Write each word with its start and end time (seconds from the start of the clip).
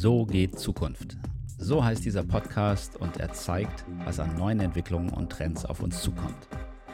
So 0.00 0.24
geht 0.24 0.60
Zukunft. 0.60 1.16
So 1.58 1.84
heißt 1.84 2.04
dieser 2.04 2.22
Podcast 2.22 2.96
und 3.00 3.16
er 3.16 3.32
zeigt, 3.32 3.84
was 4.04 4.20
an 4.20 4.36
neuen 4.36 4.60
Entwicklungen 4.60 5.10
und 5.10 5.28
Trends 5.28 5.64
auf 5.64 5.82
uns 5.82 6.00
zukommt. 6.02 6.46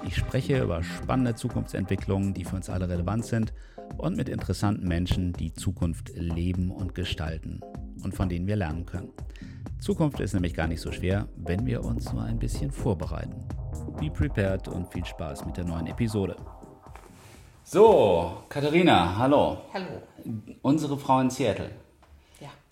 Ich 0.07 0.17
spreche 0.17 0.62
über 0.62 0.83
spannende 0.83 1.35
Zukunftsentwicklungen, 1.35 2.32
die 2.32 2.46
für 2.46 2.56
uns 2.56 2.71
alle 2.71 2.88
relevant 2.88 3.27
sind 3.27 3.53
und 3.98 4.17
mit 4.17 4.30
interessanten 4.30 4.88
Menschen, 4.88 5.35
die 5.35 5.53
Zukunft 5.53 6.13
leben 6.15 6.71
und 6.71 6.95
gestalten 6.95 7.61
und 8.03 8.15
von 8.15 8.31
denen 8.31 8.47
wir 8.47 8.56
lernen 8.56 8.87
können. 8.87 9.11
Zukunft 9.81 10.21
ist 10.21 10.33
nämlich 10.33 10.55
gar 10.55 10.67
nicht 10.67 10.81
so 10.81 10.91
schwer, 10.91 11.29
wenn 11.37 11.67
wir 11.67 11.85
uns 11.85 12.11
nur 12.11 12.23
ein 12.23 12.39
bisschen 12.39 12.71
vorbereiten. 12.71 13.45
Be 14.01 14.09
prepared 14.09 14.67
und 14.67 14.91
viel 14.91 15.05
Spaß 15.05 15.45
mit 15.45 15.59
der 15.59 15.67
neuen 15.67 15.89
Episode. 15.89 16.37
So, 17.65 18.45
Katharina, 18.48 19.19
hallo. 19.19 19.59
Hallo. 19.75 20.01
Unsere 20.62 20.97
Frau 20.97 21.21
in 21.21 21.29
Seattle. 21.29 21.84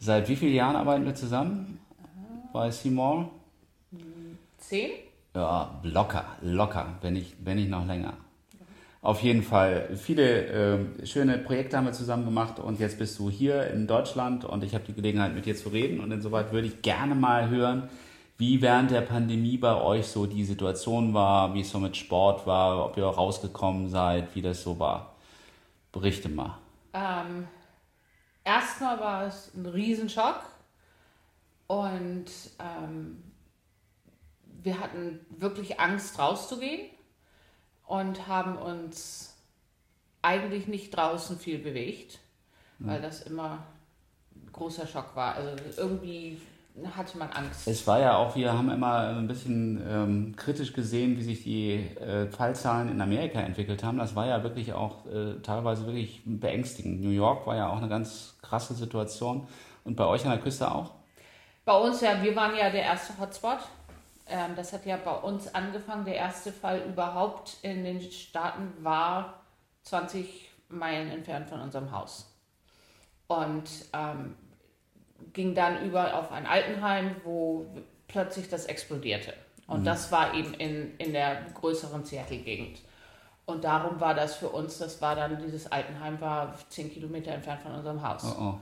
Seit 0.05 0.29
wie 0.29 0.35
vielen 0.35 0.55
Jahren 0.55 0.75
arbeiten 0.75 1.05
wir 1.05 1.15
zusammen 1.15 1.79
bei 2.53 2.73
Seymour? 2.73 3.31
Zehn? 4.59 4.91
Ja, 5.33 5.81
locker, 5.85 6.25
locker, 6.43 6.87
wenn 7.03 7.13
nicht, 7.13 7.37
wenn 7.45 7.57
nicht 7.57 7.71
noch 7.71 7.87
länger. 7.87 8.15
Auf 9.01 9.21
jeden 9.23 9.45
Fall. 9.45 9.91
Viele 9.95 10.47
äh, 10.47 11.07
schöne 11.07 11.39
Projekte 11.39 11.77
haben 11.77 11.87
wir 11.87 11.93
zusammen 11.93 12.25
gemacht 12.25 12.59
und 12.59 12.81
jetzt 12.81 12.99
bist 12.99 13.17
du 13.21 13.31
hier 13.31 13.69
in 13.69 13.87
Deutschland 13.87 14.45
und 14.45 14.65
ich 14.65 14.75
habe 14.75 14.83
die 14.83 14.93
Gelegenheit 14.93 15.37
mit 15.37 15.47
dir 15.47 15.55
zu 15.55 15.69
reden 15.69 16.01
und 16.01 16.11
insoweit 16.11 16.51
würde 16.53 16.67
ich 16.67 16.83
gerne 16.83 17.15
mal 17.15 17.49
hören, 17.49 17.89
wie 18.39 18.61
während 18.61 18.91
der 18.91 19.03
Pandemie 19.03 19.57
bei 19.57 19.81
euch 19.81 20.09
so 20.09 20.27
die 20.27 20.43
Situation 20.43 21.15
war, 21.15 21.55
wie 21.55 21.61
es 21.61 21.71
so 21.71 21.79
mit 21.79 21.97
Sport 21.97 22.45
war, 22.45 22.87
ob 22.87 22.97
ihr 22.97 23.05
rausgekommen 23.05 23.89
seid, 23.89 24.35
wie 24.35 24.43
das 24.43 24.65
so 24.65 24.81
war. 24.81 25.15
Berichte 25.93 26.29
mal. 26.29 26.59
Ähm, 26.93 27.47
erstmal 28.45 29.01
war 29.01 29.27
es 29.27 29.53
ein 29.55 29.67
Riesenschock 29.67 30.43
und 31.67 32.27
ähm, 32.59 33.23
wir 34.63 34.79
hatten 34.79 35.25
wirklich 35.31 35.81
Angst 35.81 36.19
rauszugehen 36.19 36.89
und 37.87 38.27
haben 38.27 38.57
uns 38.57 39.35
eigentlich 40.23 40.69
nicht 40.69 40.97
draußen 40.97 41.39
viel 41.39 41.59
bewegt, 41.59 42.21
weil 42.79 43.01
das 43.03 43.23
immer 43.23 43.65
ein 44.35 44.53
großer 44.53 44.87
Schock 44.87 45.17
war. 45.17 45.35
Also 45.35 45.57
irgendwie 45.77 46.41
hatte 46.95 47.19
man 47.19 47.31
Angst. 47.31 47.69
Es 47.69 47.87
war 47.87 48.01
ja 48.01 48.17
auch, 48.17 48.35
wir 48.35 48.53
haben 48.53 48.71
immer 48.71 49.09
ein 49.09 49.29
bisschen 49.29 49.83
ähm, 49.87 50.37
kritisch 50.37 50.73
gesehen, 50.73 51.17
wie 51.19 51.23
sich 51.23 51.43
die 51.43 51.75
äh, 51.99 52.27
Fallzahlen 52.31 52.91
in 52.91 53.01
Amerika 53.01 53.41
entwickelt 53.41 53.85
haben. 53.85 53.99
Das 53.99 54.17
war 54.17 54.27
ja 54.27 54.43
wirklich 54.43 54.73
auch 54.73 55.07
äh, 55.07 55.41
teilweise 55.43 55.87
wirklich 55.87 56.23
beängstigend. 56.25 57.03
New 57.03 57.11
York 57.11 57.47
war 57.47 57.57
ja 57.57 57.69
auch 57.69 57.77
eine 57.77 57.89
ganz 57.89 58.39
krasse 58.43 58.75
Situation. 58.75 59.47
Und 59.85 59.97
bei 59.97 60.07
euch 60.07 60.25
an 60.25 60.31
der 60.31 60.41
Küste 60.41 60.71
auch? 60.71 60.93
Bei 61.65 61.77
uns 61.77 62.01
ja, 62.01 62.23
wir 62.23 62.35
waren 62.35 62.57
ja 62.57 62.71
der 62.71 62.83
erste 62.83 63.19
Hotspot. 63.19 63.59
Ähm, 64.29 64.53
das 64.57 64.73
hat 64.73 64.87
ja 64.87 64.97
bei 64.97 65.13
uns 65.13 65.55
angefangen. 65.55 66.05
Der 66.05 66.17
erste 66.17 66.53
Fall 66.53 66.83
überhaupt 66.89 67.57
in 67.63 67.85
den 67.85 68.01
Staaten 68.01 68.73
war 68.83 69.43
20 69.83 70.51
Meilen 70.69 71.11
entfernt 71.11 71.49
von 71.49 71.61
unserem 71.61 71.91
Haus. 71.93 72.29
Und 73.27 73.69
ähm, 73.93 74.35
ging 75.33 75.55
dann 75.55 75.85
über 75.85 76.19
auf 76.19 76.33
ein 76.33 76.47
Altenheim, 76.47 77.17
wo 77.25 77.67
plötzlich 78.09 78.49
das 78.49 78.67
explodierte. 78.67 79.35
Und 79.67 79.81
mhm. 79.81 79.85
das 79.85 80.13
war 80.13 80.35
eben 80.35 80.55
in, 80.55 80.97
in 80.99 81.13
der 81.13 81.43
größeren 81.55 82.05
Seattle-Gegend. 82.05 82.81
Und 83.45 83.65
darum 83.65 84.01
war 84.01 84.15
das 84.15 84.37
für 84.37 84.49
uns, 84.49 84.79
das 84.79 85.01
war 85.03 85.17
dann, 85.17 85.39
dieses 85.43 85.71
Altenheim 85.71 86.21
war 86.21 86.55
10 86.69 86.93
Kilometer 86.93 87.33
entfernt 87.33 87.61
von 87.63 87.73
unserem 87.73 88.07
Haus. 88.07 88.25
Oh, 88.25 88.43
oh. 88.43 88.55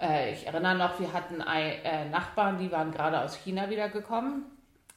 Äh, 0.00 0.32
ich 0.32 0.46
erinnere 0.46 0.76
noch, 0.76 0.98
wir 1.00 1.12
hatten 1.12 1.40
ein, 1.40 1.72
äh, 1.84 2.08
Nachbarn, 2.08 2.58
die 2.58 2.70
waren 2.70 2.90
gerade 2.92 3.20
aus 3.20 3.36
China 3.36 3.70
wiedergekommen. 3.70 4.44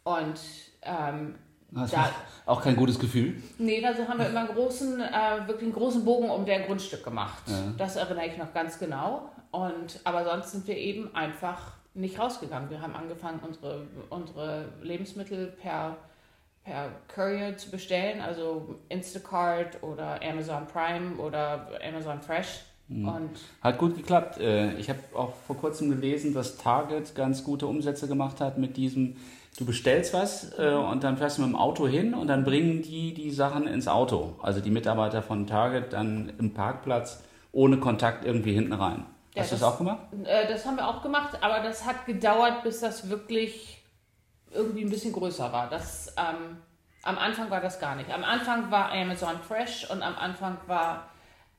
Und 0.03 0.39
ähm, 0.81 1.35
das 1.71 1.91
da, 1.91 2.09
auch 2.45 2.61
kein 2.61 2.75
gutes 2.75 2.99
Gefühl? 2.99 3.41
Nee, 3.57 3.85
also 3.85 4.07
haben 4.07 4.19
wir 4.19 4.27
immer 4.27 4.41
einen 4.41 4.49
großen, 4.49 5.01
äh, 5.01 5.47
wirklich 5.47 5.63
einen 5.63 5.73
großen 5.73 6.05
Bogen 6.05 6.29
um 6.29 6.45
der 6.45 6.61
Grundstück 6.61 7.03
gemacht. 7.03 7.43
Ja. 7.47 7.73
Das 7.77 7.95
erinnere 7.95 8.27
ich 8.27 8.37
noch 8.37 8.53
ganz 8.53 8.79
genau. 8.79 9.29
Und, 9.55 10.01
aber 10.03 10.25
sonst 10.25 10.51
sind 10.51 10.67
wir 10.67 10.77
eben 10.77 11.15
einfach 11.15 11.71
nicht 11.93 12.19
rausgegangen. 12.19 12.69
Wir 12.69 12.81
haben 12.81 12.93
angefangen, 12.93 13.39
unsere, 13.41 13.87
unsere 14.09 14.65
Lebensmittel 14.81 15.47
per, 15.47 15.95
per 16.65 16.89
Courier 17.07 17.55
zu 17.55 17.71
bestellen, 17.71 18.19
also 18.19 18.75
Instacart 18.89 19.81
oder 19.81 20.19
Amazon 20.21 20.67
Prime 20.67 21.15
oder 21.15 21.69
Amazon 21.87 22.19
Fresh. 22.21 22.65
Mhm. 22.89 23.07
Und 23.07 23.29
hat 23.61 23.77
gut 23.77 23.95
geklappt. 23.95 24.39
Äh, 24.39 24.73
ich 24.73 24.89
habe 24.89 24.99
auch 25.13 25.33
vor 25.47 25.55
kurzem 25.55 25.89
gelesen, 25.89 26.33
dass 26.33 26.57
Target 26.57 27.15
ganz 27.15 27.45
gute 27.45 27.65
Umsätze 27.65 28.09
gemacht 28.09 28.41
hat 28.41 28.57
mit 28.57 28.75
diesem, 28.75 29.15
du 29.57 29.65
bestellst 29.65 30.13
was 30.13 30.59
äh, 30.59 30.73
und 30.73 31.01
dann 31.05 31.15
fährst 31.15 31.37
du 31.37 31.43
mit 31.43 31.51
dem 31.51 31.55
Auto 31.55 31.87
hin 31.87 32.13
und 32.13 32.27
dann 32.27 32.43
bringen 32.43 32.81
die 32.81 33.13
die 33.13 33.31
Sachen 33.31 33.67
ins 33.67 33.87
Auto. 33.87 34.35
Also 34.41 34.59
die 34.59 34.69
Mitarbeiter 34.69 35.21
von 35.21 35.47
Target 35.47 35.93
dann 35.93 36.33
im 36.39 36.53
Parkplatz 36.53 37.23
ohne 37.53 37.77
Kontakt 37.77 38.25
irgendwie 38.25 38.51
hinten 38.51 38.73
rein. 38.73 39.05
Ja, 39.35 39.41
Hast 39.41 39.51
du 39.51 39.55
das, 39.55 39.61
das 39.61 39.73
auch 39.73 39.77
gemacht? 39.77 39.99
Äh, 40.23 40.47
das 40.47 40.65
haben 40.65 40.77
wir 40.77 40.87
auch 40.87 41.01
gemacht, 41.01 41.37
aber 41.41 41.59
das 41.59 41.85
hat 41.85 42.05
gedauert, 42.05 42.63
bis 42.63 42.79
das 42.79 43.09
wirklich 43.09 43.83
irgendwie 44.51 44.83
ein 44.83 44.89
bisschen 44.89 45.11
größer 45.11 45.51
war. 45.51 45.69
Das, 45.69 46.15
ähm, 46.17 46.57
am 47.03 47.17
Anfang 47.17 47.49
war 47.49 47.61
das 47.61 47.79
gar 47.79 47.95
nicht. 47.95 48.09
Am 48.09 48.23
Anfang 48.23 48.71
war 48.71 48.91
Amazon 48.91 49.37
Fresh 49.39 49.89
und 49.91 50.01
am 50.01 50.15
Anfang 50.15 50.57
war 50.67 51.09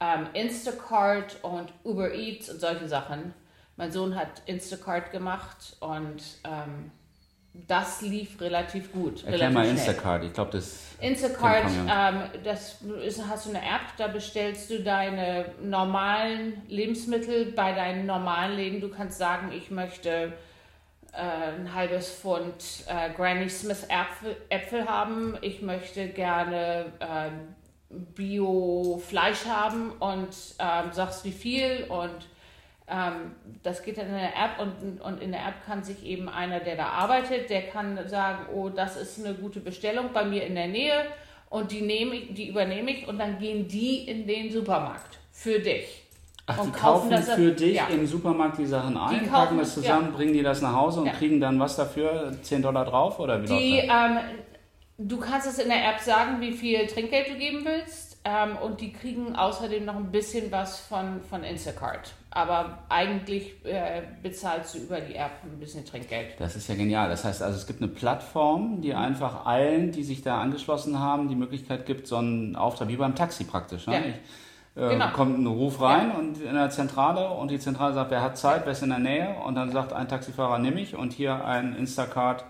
ähm, 0.01 0.27
Instacart 0.33 1.37
und 1.43 1.73
Uber 1.85 2.13
Eats 2.13 2.49
und 2.51 2.61
solche 2.61 2.89
Sachen. 2.89 3.35
Mein 3.77 3.93
Sohn 3.93 4.17
hat 4.17 4.43
Instacart 4.47 5.13
gemacht 5.13 5.77
und 5.81 6.23
ähm, 6.45 6.91
das 7.67 8.03
lief 8.03 8.41
relativ 8.41 8.93
gut. 8.93 9.25
Erklär 9.25 9.51
relativ 9.51 9.55
mal 9.55 9.67
Instacart, 9.69 10.25
ich 10.25 10.33
glaube, 10.33 10.51
das. 10.53 10.97
Instacart, 11.01 11.71
ähm, 11.89 12.23
das 12.45 12.83
ist, 13.05 13.27
hast 13.29 13.47
du 13.47 13.51
eine 13.51 13.61
App, 13.61 13.97
da 13.97 14.09
bestellst 14.09 14.71
du 14.71 14.83
deine 14.83 15.47
normalen 15.63 16.63
Lebensmittel 16.69 17.53
bei 17.53 17.73
deinen 17.73 18.07
normalen 18.07 18.57
Läden. 18.57 18.81
Du 18.81 18.89
kannst 18.89 19.19
sagen, 19.19 19.53
ich 19.53 19.71
möchte 19.71 20.33
äh, 21.13 21.59
ein 21.59 21.75
halbes 21.75 22.11
Pfund 22.11 22.85
äh, 22.87 23.11
Granny 23.15 23.49
Smith 23.49 23.87
Äpfel, 23.89 24.37
Äpfel, 24.49 24.87
haben, 24.87 25.37
ich 25.41 25.63
möchte 25.63 26.09
gerne 26.09 26.93
äh, 27.01 27.31
Bio-Fleisch 27.89 29.47
haben 29.47 29.93
und 29.93 30.29
ähm, 30.59 30.93
sagst 30.93 31.25
wie 31.25 31.33
viel 31.33 31.87
und 31.89 32.29
das 33.63 33.83
geht 33.83 33.99
dann 33.99 34.07
in 34.07 34.15
der 34.15 34.29
App 34.37 34.61
und, 34.61 35.01
und 35.01 35.21
in 35.21 35.33
der 35.33 35.41
App 35.41 35.67
kann 35.67 35.83
sich 35.83 36.05
eben 36.05 36.29
einer, 36.29 36.61
der 36.61 36.77
da 36.77 36.87
arbeitet, 36.87 37.51
der 37.51 37.63
kann 37.63 37.99
sagen, 38.09 38.47
oh, 38.55 38.69
das 38.69 38.97
ist 38.97 39.25
eine 39.25 39.35
gute 39.35 39.59
Bestellung 39.59 40.11
bei 40.13 40.25
mir 40.25 40.47
in 40.47 40.55
der 40.55 40.69
Nähe 40.69 41.05
und 41.51 41.73
die, 41.73 41.81
nehme 41.81 42.15
ich, 42.15 42.35
die 42.35 42.49
übernehme 42.49 42.93
ich 42.93 43.09
und 43.09 43.19
dann 43.19 43.39
gehen 43.39 43.67
die 43.67 44.09
in 44.09 44.27
den 44.27 44.53
Supermarkt 44.53 45.19
für 45.33 45.59
dich. 45.59 46.05
Ach, 46.47 46.59
und 46.59 46.77
die 46.77 46.79
kaufen, 46.79 47.11
kaufen 47.11 47.23
für 47.25 47.51
dich 47.51 47.75
ja. 47.75 47.89
im 47.89 48.07
Supermarkt 48.07 48.59
die 48.59 48.67
Sachen 48.67 48.97
ein, 48.97 49.19
die 49.19 49.27
packen 49.27 49.59
das 49.59 49.75
zusammen, 49.75 50.11
ja. 50.11 50.17
bringen 50.17 50.33
die 50.33 50.45
das 50.45 50.63
nach 50.63 50.75
Hause 50.75 51.01
und 51.01 51.07
ja. 51.07 51.13
kriegen 51.13 51.41
dann 51.41 51.59
was 51.59 51.75
dafür? 51.75 52.37
10 52.41 52.63
Dollar 52.63 52.85
drauf 52.85 53.19
oder 53.19 53.43
wie 53.43 53.47
die, 53.47 53.79
ähm, 53.79 54.19
Du 54.99 55.19
kannst 55.19 55.47
es 55.47 55.59
in 55.59 55.69
der 55.69 55.91
App 55.91 56.01
sagen, 56.01 56.41
wie 56.41 56.53
viel 56.53 56.87
Trinkgeld 56.87 57.29
du 57.29 57.35
geben 57.35 57.65
willst 57.65 58.06
ähm, 58.27 58.57
und 58.59 58.81
die 58.81 58.93
kriegen 58.93 59.37
außerdem 59.37 59.85
noch 59.85 59.97
ein 59.97 60.11
bisschen 60.11 60.51
was 60.53 60.81
von, 60.81 61.23
von 61.23 61.45
Instacart 61.45 62.13
aber 62.37 62.81
eigentlich 62.91 63.65
äh, 63.65 64.03
bezahlst 64.23 64.75
du 64.75 64.79
über 64.81 65.01
die 65.01 65.15
App 65.15 65.31
ein 65.43 65.59
bisschen 65.59 65.87
Trinkgeld. 65.87 66.35
Das 66.39 66.55
ist 66.55 66.69
ja 66.69 66.75
genial. 66.75 67.09
Das 67.09 67.25
heißt 67.25 67.43
also, 67.43 67.57
es 67.57 67.67
gibt 67.67 67.81
eine 67.81 67.91
Plattform, 67.91 68.83
die 68.83 68.93
einfach 68.93 69.47
allen, 69.47 69.91
die 69.91 70.05
sich 70.05 70.21
da 70.21 70.39
angeschlossen 70.43 71.01
haben, 71.01 71.31
die 71.31 71.35
Möglichkeit 71.35 71.87
gibt, 71.87 72.07
so 72.07 72.17
einen 72.17 72.55
Auftrag, 72.55 72.89
wie 72.89 72.97
beim 72.97 73.15
Taxi 73.15 73.45
praktisch. 73.45 73.87
Ne? 73.87 73.95
Ja. 73.95 74.01
Ich, 74.01 74.83
äh, 74.83 74.89
genau. 74.91 75.09
kommt 75.13 75.39
ein 75.39 75.47
Ruf 75.47 75.81
rein 75.81 76.11
ja. 76.11 76.19
und 76.19 76.43
in 76.43 76.55
der 76.55 76.69
Zentrale 76.69 77.31
und 77.31 77.51
die 77.51 77.59
Zentrale 77.59 77.95
sagt, 77.95 78.11
wer 78.11 78.21
hat 78.21 78.37
Zeit, 78.37 78.67
wer 78.67 78.73
ist 78.73 78.83
in 78.83 78.91
der 78.91 78.99
Nähe 78.99 79.37
und 79.47 79.55
dann 79.55 79.73
sagt 79.73 79.95
ein 79.95 80.07
Taxifahrer, 80.07 80.59
nehme 80.59 80.79
ich 80.79 80.95
und 80.95 81.15
hier 81.15 81.43
ein 81.43 81.75
Instacart. 81.75 82.45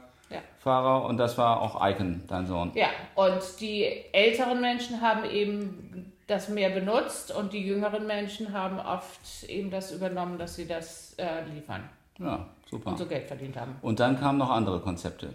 Fahrer 0.66 1.04
und 1.04 1.16
das 1.16 1.38
war 1.38 1.62
auch 1.62 1.80
Icon, 1.80 2.24
dein 2.26 2.44
Sohn. 2.44 2.72
Ja, 2.74 2.88
und 3.14 3.40
die 3.60 3.84
älteren 4.12 4.60
Menschen 4.60 5.00
haben 5.00 5.24
eben 5.24 6.12
das 6.26 6.48
mehr 6.48 6.70
benutzt 6.70 7.30
und 7.30 7.52
die 7.52 7.64
jüngeren 7.64 8.04
Menschen 8.08 8.52
haben 8.52 8.80
oft 8.80 9.44
eben 9.44 9.70
das 9.70 9.92
übernommen, 9.92 10.38
dass 10.38 10.56
sie 10.56 10.66
das 10.66 11.14
äh, 11.18 11.44
liefern. 11.54 11.88
Ja, 12.18 12.46
super. 12.68 12.90
Und 12.90 12.98
so 12.98 13.06
Geld 13.06 13.28
verdient 13.28 13.56
haben. 13.56 13.76
Und 13.80 14.00
dann 14.00 14.18
kamen 14.18 14.38
noch 14.38 14.50
andere 14.50 14.80
Konzepte. 14.80 15.32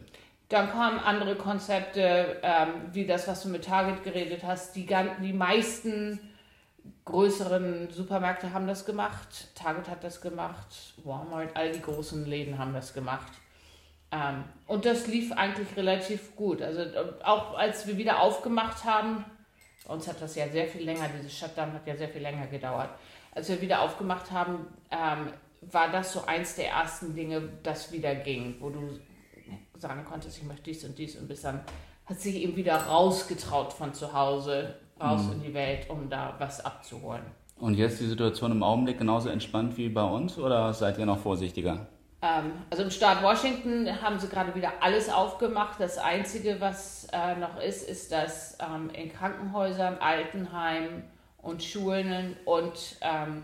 Dann 0.50 0.69
kamen 0.69 1.00
andere 1.00 1.36
Konzepte, 1.36 2.42
ähm, 2.44 2.68
wie 2.92 3.06
das, 3.06 3.25
was 3.30 3.44
du 3.44 3.48
mit 3.48 3.63
Target 3.63 4.04
geredet 4.04 4.44
hast. 4.44 4.75
Die, 4.75 4.86
die 5.22 5.31
meisten 5.31 6.19
größeren 7.06 7.89
Supermärkte 7.89 8.51
haben 8.51 8.68
das 8.68 8.86
gemacht. 8.86 9.56
Target 9.56 9.88
hat 9.88 10.04
das 10.04 10.19
gemacht. 10.19 10.94
Walmart, 11.06 11.51
all 11.54 11.72
die 11.72 11.81
großen 11.81 12.25
Läden 12.25 12.57
haben 12.57 12.74
das 12.74 12.94
gemacht. 12.94 13.31
Ähm, 14.12 14.44
und 14.68 14.86
das 14.86 15.08
lief 15.08 15.31
eigentlich 15.31 15.75
relativ 15.78 16.36
gut. 16.36 16.62
Also 16.62 16.81
auch 17.24 17.58
als 17.58 17.88
wir 17.88 17.98
wieder 17.98 18.22
aufgemacht 18.22 18.84
haben, 18.84 19.25
uns 19.88 20.08
hat 20.08 20.22
das 20.22 20.36
ja 20.36 20.48
sehr 20.50 20.68
viel 20.68 20.84
länger, 20.84 21.10
dieses 21.18 21.38
Shutdown 21.38 21.74
hat 21.74 21.88
ja 21.88 21.96
sehr 21.96 22.10
viel 22.10 22.22
länger 22.22 22.48
gedauert. 22.48 22.90
Als 23.34 23.50
wir 23.50 23.62
wieder 23.62 23.81
aufgemacht 23.81 24.31
haben, 24.31 24.68
ähm, 24.92 25.34
war 25.62 25.92
das 25.92 26.13
so 26.13 26.25
eins 26.25 26.56
der 26.56 26.69
ersten 26.69 27.16
Dinge, 27.16 27.50
das 27.63 27.92
wieder 27.92 28.16
ging, 28.16 28.56
wo 28.60 28.69
du 28.69 29.00
sagen 29.78 30.06
konntest, 30.06 30.38
ich 30.38 30.44
möchte 30.44 30.63
dies 30.63 30.84
und 30.84 30.98
dies 30.98 31.16
und 31.16 31.28
bis 31.28 31.42
dann 31.42 31.62
hat 32.06 32.19
sich 32.19 32.36
eben 32.36 32.56
wieder 32.56 32.75
rausgetraut 32.75 33.74
von 33.74 33.94
zu 33.94 34.13
Hause, 34.13 34.75
raus 35.00 35.24
mhm. 35.24 35.34
in 35.34 35.42
die 35.44 35.54
Welt, 35.54 35.90
um 35.90 36.10
da 36.10 36.36
was 36.40 36.63
abzuholen. 36.63 37.24
Und 37.58 37.75
jetzt 37.75 38.00
die 38.00 38.08
Situation 38.08 38.52
im 38.52 38.63
Augenblick 38.63 38.98
genauso 38.98 39.30
entspannt 39.30 39.78
wie 39.78 39.90
bei 39.90 40.04
uns 40.04 40.38
oder 40.38 40.74
seid 40.74 40.98
ihr 40.98 41.06
noch 41.06 41.19
vorsichtiger? 41.19 41.88
Ähm, 42.21 42.53
also 42.69 42.83
im 42.83 42.91
Staat 42.91 43.23
Washington 43.23 44.01
haben 44.01 44.19
sie 44.19 44.27
gerade 44.27 44.53
wieder 44.53 44.73
alles 44.81 45.09
aufgemacht. 45.09 45.79
Das 45.79 45.97
Einzige, 45.97 46.62
was 46.62 47.07
äh, 47.12 47.35
noch 47.35 47.59
ist, 47.59 47.88
ist, 47.88 48.12
dass 48.12 48.57
ähm, 48.59 48.89
in 48.91 49.12
Krankenhäusern, 49.12 49.97
Altenheimen 49.97 51.03
und 51.39 51.63
Schulen 51.63 52.35
und 52.45 52.97
ähm, 53.01 53.44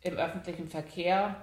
im 0.00 0.16
öffentlichen 0.16 0.68
Verkehr, 0.68 1.36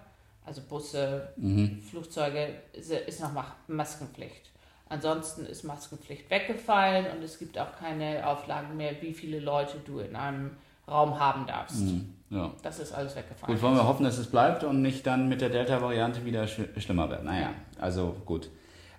also 0.46 0.62
Busse, 0.62 1.34
mhm. 1.36 1.82
Flugzeuge, 1.82 2.56
ist 2.74 3.22
noch 3.22 3.32
Maskenpflicht. 3.68 4.52
Ansonsten 4.88 5.46
ist 5.46 5.64
Maskenpflicht 5.64 6.30
weggefallen 6.30 7.08
und 7.16 7.24
es 7.24 7.40
gibt 7.40 7.58
auch 7.58 7.76
keine 7.78 8.28
Auflagen 8.28 8.78
mehr, 8.78 9.02
wie 9.02 9.14
viele 9.14 9.40
Leute 9.40 9.80
du 9.80 10.00
in 10.00 10.16
einem 10.16 10.58
Raum 10.88 11.20
haben 11.20 11.46
darfst. 11.48 11.82
Mhm. 11.82 12.14
Ja. 12.30 12.52
Das 12.64 12.80
ist 12.80 12.92
alles 12.92 13.16
weggefallen. 13.16 13.54
Gut, 13.54 13.62
wollen 13.64 13.76
wir 13.76 13.88
hoffen, 13.88 14.04
dass 14.04 14.18
es 14.18 14.28
bleibt 14.28 14.64
und 14.64 14.82
nicht 14.82 15.06
dann 15.06 15.30
mit 15.30 15.42
der 15.42 15.50
Delta-Variante 15.50 16.26
wieder 16.26 16.48
sch 16.48 16.62
schlimmer 16.78 17.10
wird. 17.10 17.24
Naja, 17.24 17.52
also 17.80 18.16
gut. 18.26 18.50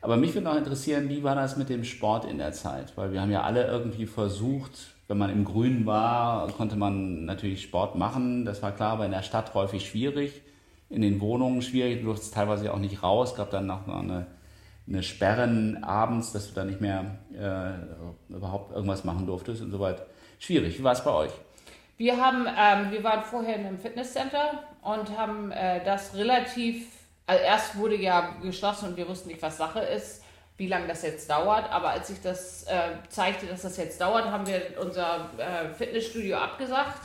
Aber 0.00 0.16
mich 0.16 0.34
würde 0.34 0.44
noch 0.44 0.56
interessieren, 0.56 1.08
wie 1.08 1.24
war 1.24 1.34
das 1.34 1.56
mit 1.56 1.68
dem 1.68 1.82
Sport 1.82 2.24
in 2.24 2.38
der 2.38 2.52
Zeit? 2.52 2.96
Weil 2.96 3.12
wir 3.12 3.20
haben 3.20 3.30
ja 3.32 3.42
alle 3.42 3.66
irgendwie 3.66 4.06
versucht, 4.06 4.94
wenn 5.08 5.18
man 5.18 5.30
im 5.30 5.44
Grünen 5.44 5.86
war, 5.86 6.48
konnte 6.52 6.76
man 6.76 7.24
natürlich 7.24 7.62
Sport 7.62 7.96
machen. 7.96 8.44
Das 8.44 8.62
war 8.62 8.72
klar, 8.72 8.92
aber 8.92 9.06
in 9.06 9.12
der 9.12 9.22
Stadt 9.22 9.54
häufig 9.54 9.88
schwierig. 9.88 10.42
In 10.88 11.02
den 11.02 11.20
Wohnungen 11.20 11.62
schwierig. 11.62 12.00
Du 12.00 12.06
durftest 12.06 12.34
teilweise 12.34 12.72
auch 12.72 12.78
nicht 12.78 13.02
raus. 13.02 13.30
Es 13.32 13.36
gab 13.36 13.50
dann 13.50 13.66
noch 13.66 13.88
eine, 13.88 14.26
eine 14.86 15.02
Sperren 15.02 15.82
abends, 15.82 16.32
dass 16.32 16.48
du 16.48 16.54
da 16.54 16.64
nicht 16.64 16.80
mehr 16.80 17.18
äh, 17.32 18.32
überhaupt 18.32 18.72
irgendwas 18.72 19.04
machen 19.04 19.26
durftest 19.26 19.62
und 19.62 19.72
so 19.72 19.80
weiter. 19.80 20.06
Schwierig. 20.38 20.78
Wie 20.78 20.84
war 20.84 20.92
es 20.92 21.02
bei 21.02 21.12
euch? 21.12 21.32
Wir 21.98 22.22
haben, 22.22 22.46
ähm, 22.46 22.90
wir 22.90 23.02
waren 23.02 23.22
vorher 23.22 23.56
in 23.56 23.66
einem 23.66 23.78
Fitnesscenter 23.78 24.62
und 24.82 25.16
haben 25.16 25.50
äh, 25.50 25.82
das 25.82 26.14
relativ, 26.14 26.88
also 27.26 27.43
erst 27.43 27.76
wurde 27.78 27.96
ja 27.96 28.37
geschlossen 28.43 28.90
und 28.90 28.96
wir 28.98 29.08
wussten 29.08 29.28
nicht, 29.28 29.40
was 29.40 29.56
Sache 29.56 29.81
ist, 29.81 30.22
wie 30.58 30.69
lange 30.69 30.88
das 30.88 31.02
jetzt 31.02 31.31
dauert. 31.31 31.70
Aber 31.72 31.90
als 31.90 32.08
sich 32.08 32.20
das 32.20 32.64
äh, 32.64 32.90
zeigte, 33.08 33.46
dass 33.46 33.62
das 33.62 33.78
jetzt 33.78 33.98
dauert, 33.98 34.26
haben 34.26 34.46
wir 34.46 34.75
unser 34.78 35.31
äh, 35.38 35.72
Fitnessstudio 35.72 36.37
abgesagt. 36.37 37.00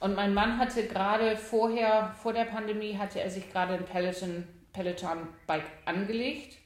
Und 0.00 0.16
mein 0.16 0.34
Mann 0.34 0.58
hatte 0.58 0.86
gerade 0.88 1.36
vorher, 1.36 2.12
vor 2.20 2.32
der 2.32 2.44
Pandemie, 2.44 2.98
hatte 2.98 3.20
er 3.20 3.30
sich 3.30 3.50
gerade 3.52 3.74
ein 3.74 3.84
Peloton, 3.84 4.46
Peloton 4.72 5.28
Bike 5.46 5.70
angelegt. 5.84 6.58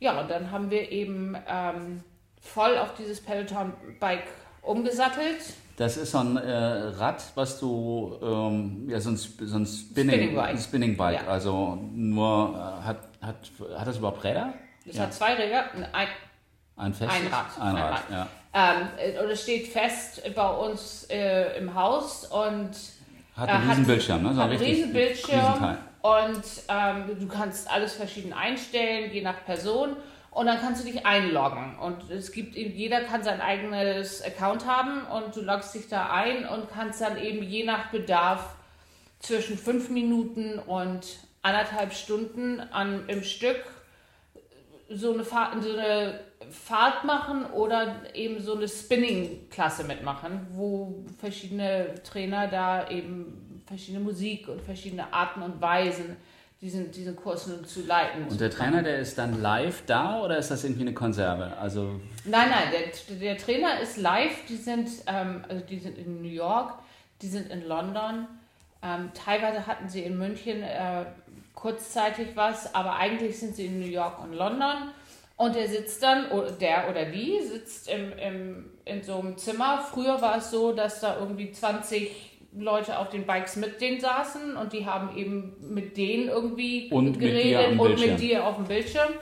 Ja, 0.00 0.18
und 0.18 0.30
dann 0.30 0.50
haben 0.50 0.70
wir 0.70 0.90
eben 0.90 1.36
ähm, 1.46 2.02
voll 2.40 2.78
auf 2.78 2.94
dieses 2.94 3.22
Peloton 3.22 3.74
Bike 4.00 4.26
umgesattelt 4.62 5.42
das 5.76 5.96
ist 5.96 6.12
so 6.12 6.18
ein 6.18 6.36
äh, 6.36 6.52
Rad, 6.52 7.22
was 7.34 7.58
du, 7.58 8.18
ähm, 8.22 8.88
ja, 8.88 9.00
so 9.00 9.10
ein, 9.10 9.16
so 9.16 9.56
ein 9.56 9.66
Spinning, 9.66 10.14
Spinning 10.14 10.34
Bike. 10.34 10.58
Spinning 10.60 10.96
Bike. 10.96 11.22
Ja. 11.22 11.28
Also 11.28 11.78
nur, 11.92 12.54
äh, 12.54 12.86
hat, 12.86 12.98
hat, 13.20 13.36
hat 13.76 13.86
das 13.86 13.98
überhaupt 13.98 14.22
Räder? 14.22 14.54
Das 14.86 14.96
ja. 14.96 15.02
hat 15.02 15.14
zwei 15.14 15.34
Räder, 15.34 15.64
ein, 15.92 16.08
ein, 16.76 16.94
festes, 16.94 17.20
ein 17.20 17.26
Rad. 17.26 17.46
Ein, 17.60 17.76
Rad, 17.76 17.92
Rad. 17.92 18.02
ja. 18.10 18.28
Ähm, 18.54 18.88
und 19.24 19.30
es 19.30 19.42
steht 19.42 19.66
fest 19.68 20.22
bei 20.34 20.48
uns 20.48 21.08
äh, 21.10 21.58
im 21.58 21.74
Haus 21.74 22.24
und 22.26 22.70
hat 23.36 23.48
einen 23.48 23.68
riesen 23.68 23.86
Bildschirm, 23.86 24.22
ne? 24.22 24.32
So 24.32 24.40
hat 24.40 24.50
einen 24.50 24.60
riesen 24.60 24.92
Bildschirm 24.92 25.76
und 26.02 26.44
ähm, 26.68 27.18
du 27.18 27.26
kannst 27.26 27.68
alles 27.68 27.94
verschieden 27.94 28.32
einstellen, 28.32 29.10
je 29.12 29.22
nach 29.22 29.44
Person 29.44 29.96
und 30.34 30.46
dann 30.46 30.60
kannst 30.60 30.84
du 30.84 30.90
dich 30.90 31.06
einloggen. 31.06 31.78
Und 31.78 32.10
es 32.10 32.32
gibt 32.32 32.56
eben, 32.56 32.74
jeder 32.74 33.02
kann 33.02 33.22
sein 33.22 33.40
eigenes 33.40 34.20
Account 34.22 34.66
haben 34.66 35.06
und 35.06 35.34
du 35.34 35.40
loggst 35.40 35.74
dich 35.74 35.88
da 35.88 36.10
ein 36.10 36.46
und 36.46 36.68
kannst 36.68 37.00
dann 37.00 37.16
eben 37.16 37.42
je 37.42 37.64
nach 37.64 37.90
Bedarf 37.90 38.56
zwischen 39.20 39.56
fünf 39.56 39.88
Minuten 39.90 40.58
und 40.58 41.06
anderthalb 41.42 41.94
Stunden 41.94 42.60
an, 42.60 43.08
im 43.08 43.22
Stück 43.22 43.64
so 44.90 45.14
eine, 45.14 45.24
Fahrt, 45.24 45.62
so 45.62 45.70
eine 45.70 46.20
Fahrt 46.50 47.04
machen 47.04 47.46
oder 47.46 48.02
eben 48.14 48.40
so 48.40 48.56
eine 48.56 48.68
Spinning-Klasse 48.68 49.84
mitmachen, 49.84 50.48
wo 50.50 51.04
verschiedene 51.18 51.94
Trainer 52.02 52.48
da 52.48 52.90
eben 52.90 53.62
verschiedene 53.66 54.02
Musik 54.02 54.48
und 54.48 54.60
verschiedene 54.60 55.12
Arten 55.12 55.42
und 55.42 55.60
Weisen 55.60 56.16
diesen, 56.64 56.90
diesen 56.90 57.14
Kurs 57.14 57.46
nun 57.46 57.62
zu 57.66 57.82
leiten. 57.82 58.26
Und 58.26 58.40
der 58.40 58.50
Trainer, 58.50 58.82
der 58.82 58.98
ist 58.98 59.18
dann 59.18 59.42
live 59.42 59.82
da 59.84 60.22
oder 60.22 60.38
ist 60.38 60.50
das 60.50 60.64
irgendwie 60.64 60.80
eine 60.82 60.94
Konserve? 60.94 61.54
Also 61.60 62.00
nein, 62.24 62.48
nein, 62.48 62.72
der, 62.72 63.18
der 63.18 63.36
Trainer 63.36 63.80
ist 63.80 63.98
live. 63.98 64.46
Die 64.48 64.56
sind, 64.56 64.88
ähm, 65.06 65.44
also 65.46 65.62
die 65.62 65.78
sind 65.78 65.98
in 65.98 66.22
New 66.22 66.28
York, 66.28 66.72
die 67.20 67.28
sind 67.28 67.50
in 67.50 67.68
London. 67.68 68.26
Ähm, 68.82 69.10
teilweise 69.12 69.66
hatten 69.66 69.90
sie 69.90 70.04
in 70.04 70.16
München 70.16 70.62
äh, 70.62 71.04
kurzzeitig 71.54 72.28
was, 72.34 72.74
aber 72.74 72.96
eigentlich 72.96 73.38
sind 73.38 73.54
sie 73.56 73.66
in 73.66 73.80
New 73.80 73.86
York 73.86 74.22
und 74.22 74.32
London. 74.32 74.88
Und 75.36 75.54
der 75.56 75.68
sitzt 75.68 76.02
dann, 76.02 76.26
der 76.60 76.88
oder 76.88 77.04
die 77.04 77.42
sitzt 77.42 77.90
im, 77.90 78.12
im, 78.18 78.70
in 78.86 79.02
so 79.02 79.18
einem 79.18 79.36
Zimmer. 79.36 79.84
Früher 79.90 80.22
war 80.22 80.38
es 80.38 80.50
so, 80.50 80.72
dass 80.72 81.00
da 81.00 81.18
irgendwie 81.18 81.52
20 81.52 82.33
Leute 82.56 82.98
auf 82.98 83.10
den 83.10 83.26
Bikes 83.26 83.56
mit 83.56 83.80
denen 83.80 84.00
saßen 84.00 84.56
und 84.56 84.72
die 84.72 84.86
haben 84.86 85.16
eben 85.16 85.56
mit 85.74 85.96
denen 85.96 86.28
irgendwie 86.28 86.88
und 86.90 87.18
geredet 87.18 87.78
und 87.78 87.98
mit 87.98 88.20
dir 88.20 88.44
auf 88.44 88.56
dem 88.56 88.66
Bildschirm. 88.66 89.12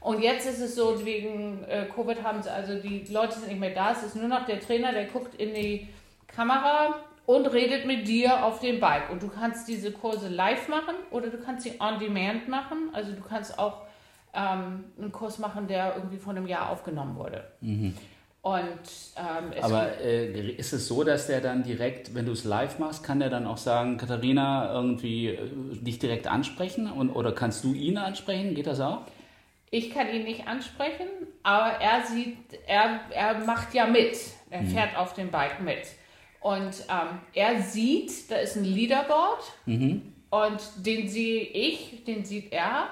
Und 0.00 0.22
jetzt 0.22 0.46
ist 0.46 0.60
es 0.60 0.74
so, 0.74 1.04
wegen 1.04 1.62
äh, 1.64 1.86
Covid 1.94 2.22
haben 2.22 2.42
sie, 2.42 2.50
also 2.50 2.74
die 2.80 3.04
Leute 3.10 3.34
sind 3.34 3.48
nicht 3.48 3.60
mehr 3.60 3.74
da, 3.74 3.92
es 3.92 4.02
ist 4.02 4.16
nur 4.16 4.28
noch 4.28 4.46
der 4.46 4.58
Trainer, 4.58 4.92
der 4.92 5.04
guckt 5.04 5.34
in 5.34 5.54
die 5.54 5.88
Kamera 6.26 6.96
und 7.26 7.46
redet 7.46 7.86
mit 7.86 8.08
dir 8.08 8.44
auf 8.44 8.60
dem 8.60 8.80
Bike. 8.80 9.10
Und 9.10 9.22
du 9.22 9.28
kannst 9.28 9.68
diese 9.68 9.92
Kurse 9.92 10.28
live 10.28 10.68
machen 10.68 10.94
oder 11.10 11.28
du 11.28 11.38
kannst 11.38 11.64
sie 11.64 11.74
on 11.78 11.98
demand 11.98 12.48
machen. 12.48 12.90
Also 12.92 13.12
du 13.12 13.20
kannst 13.20 13.58
auch 13.58 13.82
ähm, 14.32 14.84
einen 14.98 15.12
Kurs 15.12 15.38
machen, 15.38 15.66
der 15.66 15.96
irgendwie 15.96 16.18
vor 16.18 16.32
einem 16.32 16.46
Jahr 16.46 16.70
aufgenommen 16.70 17.16
wurde. 17.16 17.44
Mhm. 17.60 17.94
Und, 18.42 18.62
ähm, 19.16 19.52
Aber 19.60 20.00
äh, 20.00 20.50
ist 20.52 20.72
es 20.72 20.88
so, 20.88 21.04
dass 21.04 21.26
der 21.26 21.42
dann 21.42 21.62
direkt, 21.62 22.14
wenn 22.14 22.24
du 22.24 22.32
es 22.32 22.44
live 22.44 22.78
machst, 22.78 23.04
kann 23.04 23.20
der 23.20 23.28
dann 23.28 23.46
auch 23.46 23.58
sagen, 23.58 23.98
Katharina, 23.98 24.72
irgendwie 24.72 25.28
äh, 25.28 25.38
dich 25.72 25.98
direkt 25.98 26.26
ansprechen? 26.26 26.90
Und, 26.90 27.10
oder 27.10 27.32
kannst 27.32 27.64
du 27.64 27.74
ihn 27.74 27.98
ansprechen? 27.98 28.54
Geht 28.54 28.66
das 28.66 28.80
auch? 28.80 29.02
Ich 29.70 29.90
kann 29.90 30.08
ihn 30.08 30.24
nicht 30.24 30.48
ansprechen, 30.48 31.06
aber 31.42 31.80
er 31.80 32.06
sieht, 32.06 32.38
er, 32.66 33.00
er 33.10 33.44
macht 33.44 33.74
ja 33.74 33.86
mit. 33.86 34.16
Er 34.48 34.62
mhm. 34.62 34.68
fährt 34.68 34.96
auf 34.96 35.12
dem 35.12 35.30
Bike 35.30 35.60
mit. 35.60 35.82
Und 36.40 36.72
ähm, 36.88 37.18
er 37.34 37.62
sieht, 37.62 38.30
da 38.30 38.36
ist 38.36 38.56
ein 38.56 38.64
Leaderboard 38.64 39.42
mhm. 39.66 40.14
und 40.30 40.60
den 40.76 41.08
sehe 41.08 41.42
ich, 41.42 42.04
den 42.04 42.24
sieht 42.24 42.52
er 42.52 42.88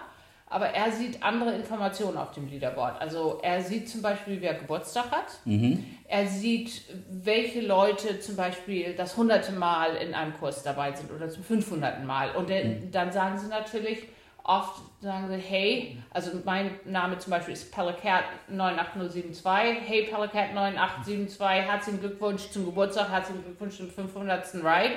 aber 0.50 0.68
er 0.68 0.92
sieht 0.92 1.22
andere 1.22 1.54
Informationen 1.54 2.16
auf 2.16 2.32
dem 2.32 2.48
Leaderboard. 2.48 3.00
Also 3.00 3.38
er 3.42 3.62
sieht 3.62 3.88
zum 3.88 4.02
Beispiel, 4.02 4.40
wer 4.40 4.54
Geburtstag 4.54 5.10
hat. 5.10 5.26
Mhm. 5.44 5.84
Er 6.06 6.26
sieht, 6.26 6.82
welche 7.10 7.60
Leute 7.60 8.18
zum 8.20 8.36
Beispiel 8.36 8.94
das 8.94 9.16
hunderte 9.16 9.52
Mal 9.52 9.96
in 9.96 10.14
einem 10.14 10.32
Kurs 10.38 10.62
dabei 10.62 10.92
sind 10.92 11.12
oder 11.12 11.28
zum 11.28 11.44
500. 11.44 12.04
Mal. 12.04 12.30
Und 12.30 12.48
mhm. 12.48 12.90
dann 12.90 13.12
sagen 13.12 13.38
sie 13.38 13.48
natürlich 13.48 14.04
oft, 14.42 14.80
sagen 15.02 15.28
sie, 15.28 15.36
hey, 15.36 15.98
also 16.10 16.30
mein 16.44 16.70
Name 16.86 17.18
zum 17.18 17.30
Beispiel 17.30 17.52
ist 17.52 17.70
Pelicat 17.70 18.24
98072. 18.48 19.42
Hey 19.86 20.04
Pelicat 20.04 20.54
9872, 20.54 21.40
herzlichen 21.40 22.00
Glückwunsch 22.00 22.48
zum 22.50 22.64
Geburtstag, 22.64 23.10
herzlichen 23.10 23.44
Glückwunsch 23.44 23.76
zum 23.76 23.90
500. 23.90 24.54
Ride. 24.54 24.94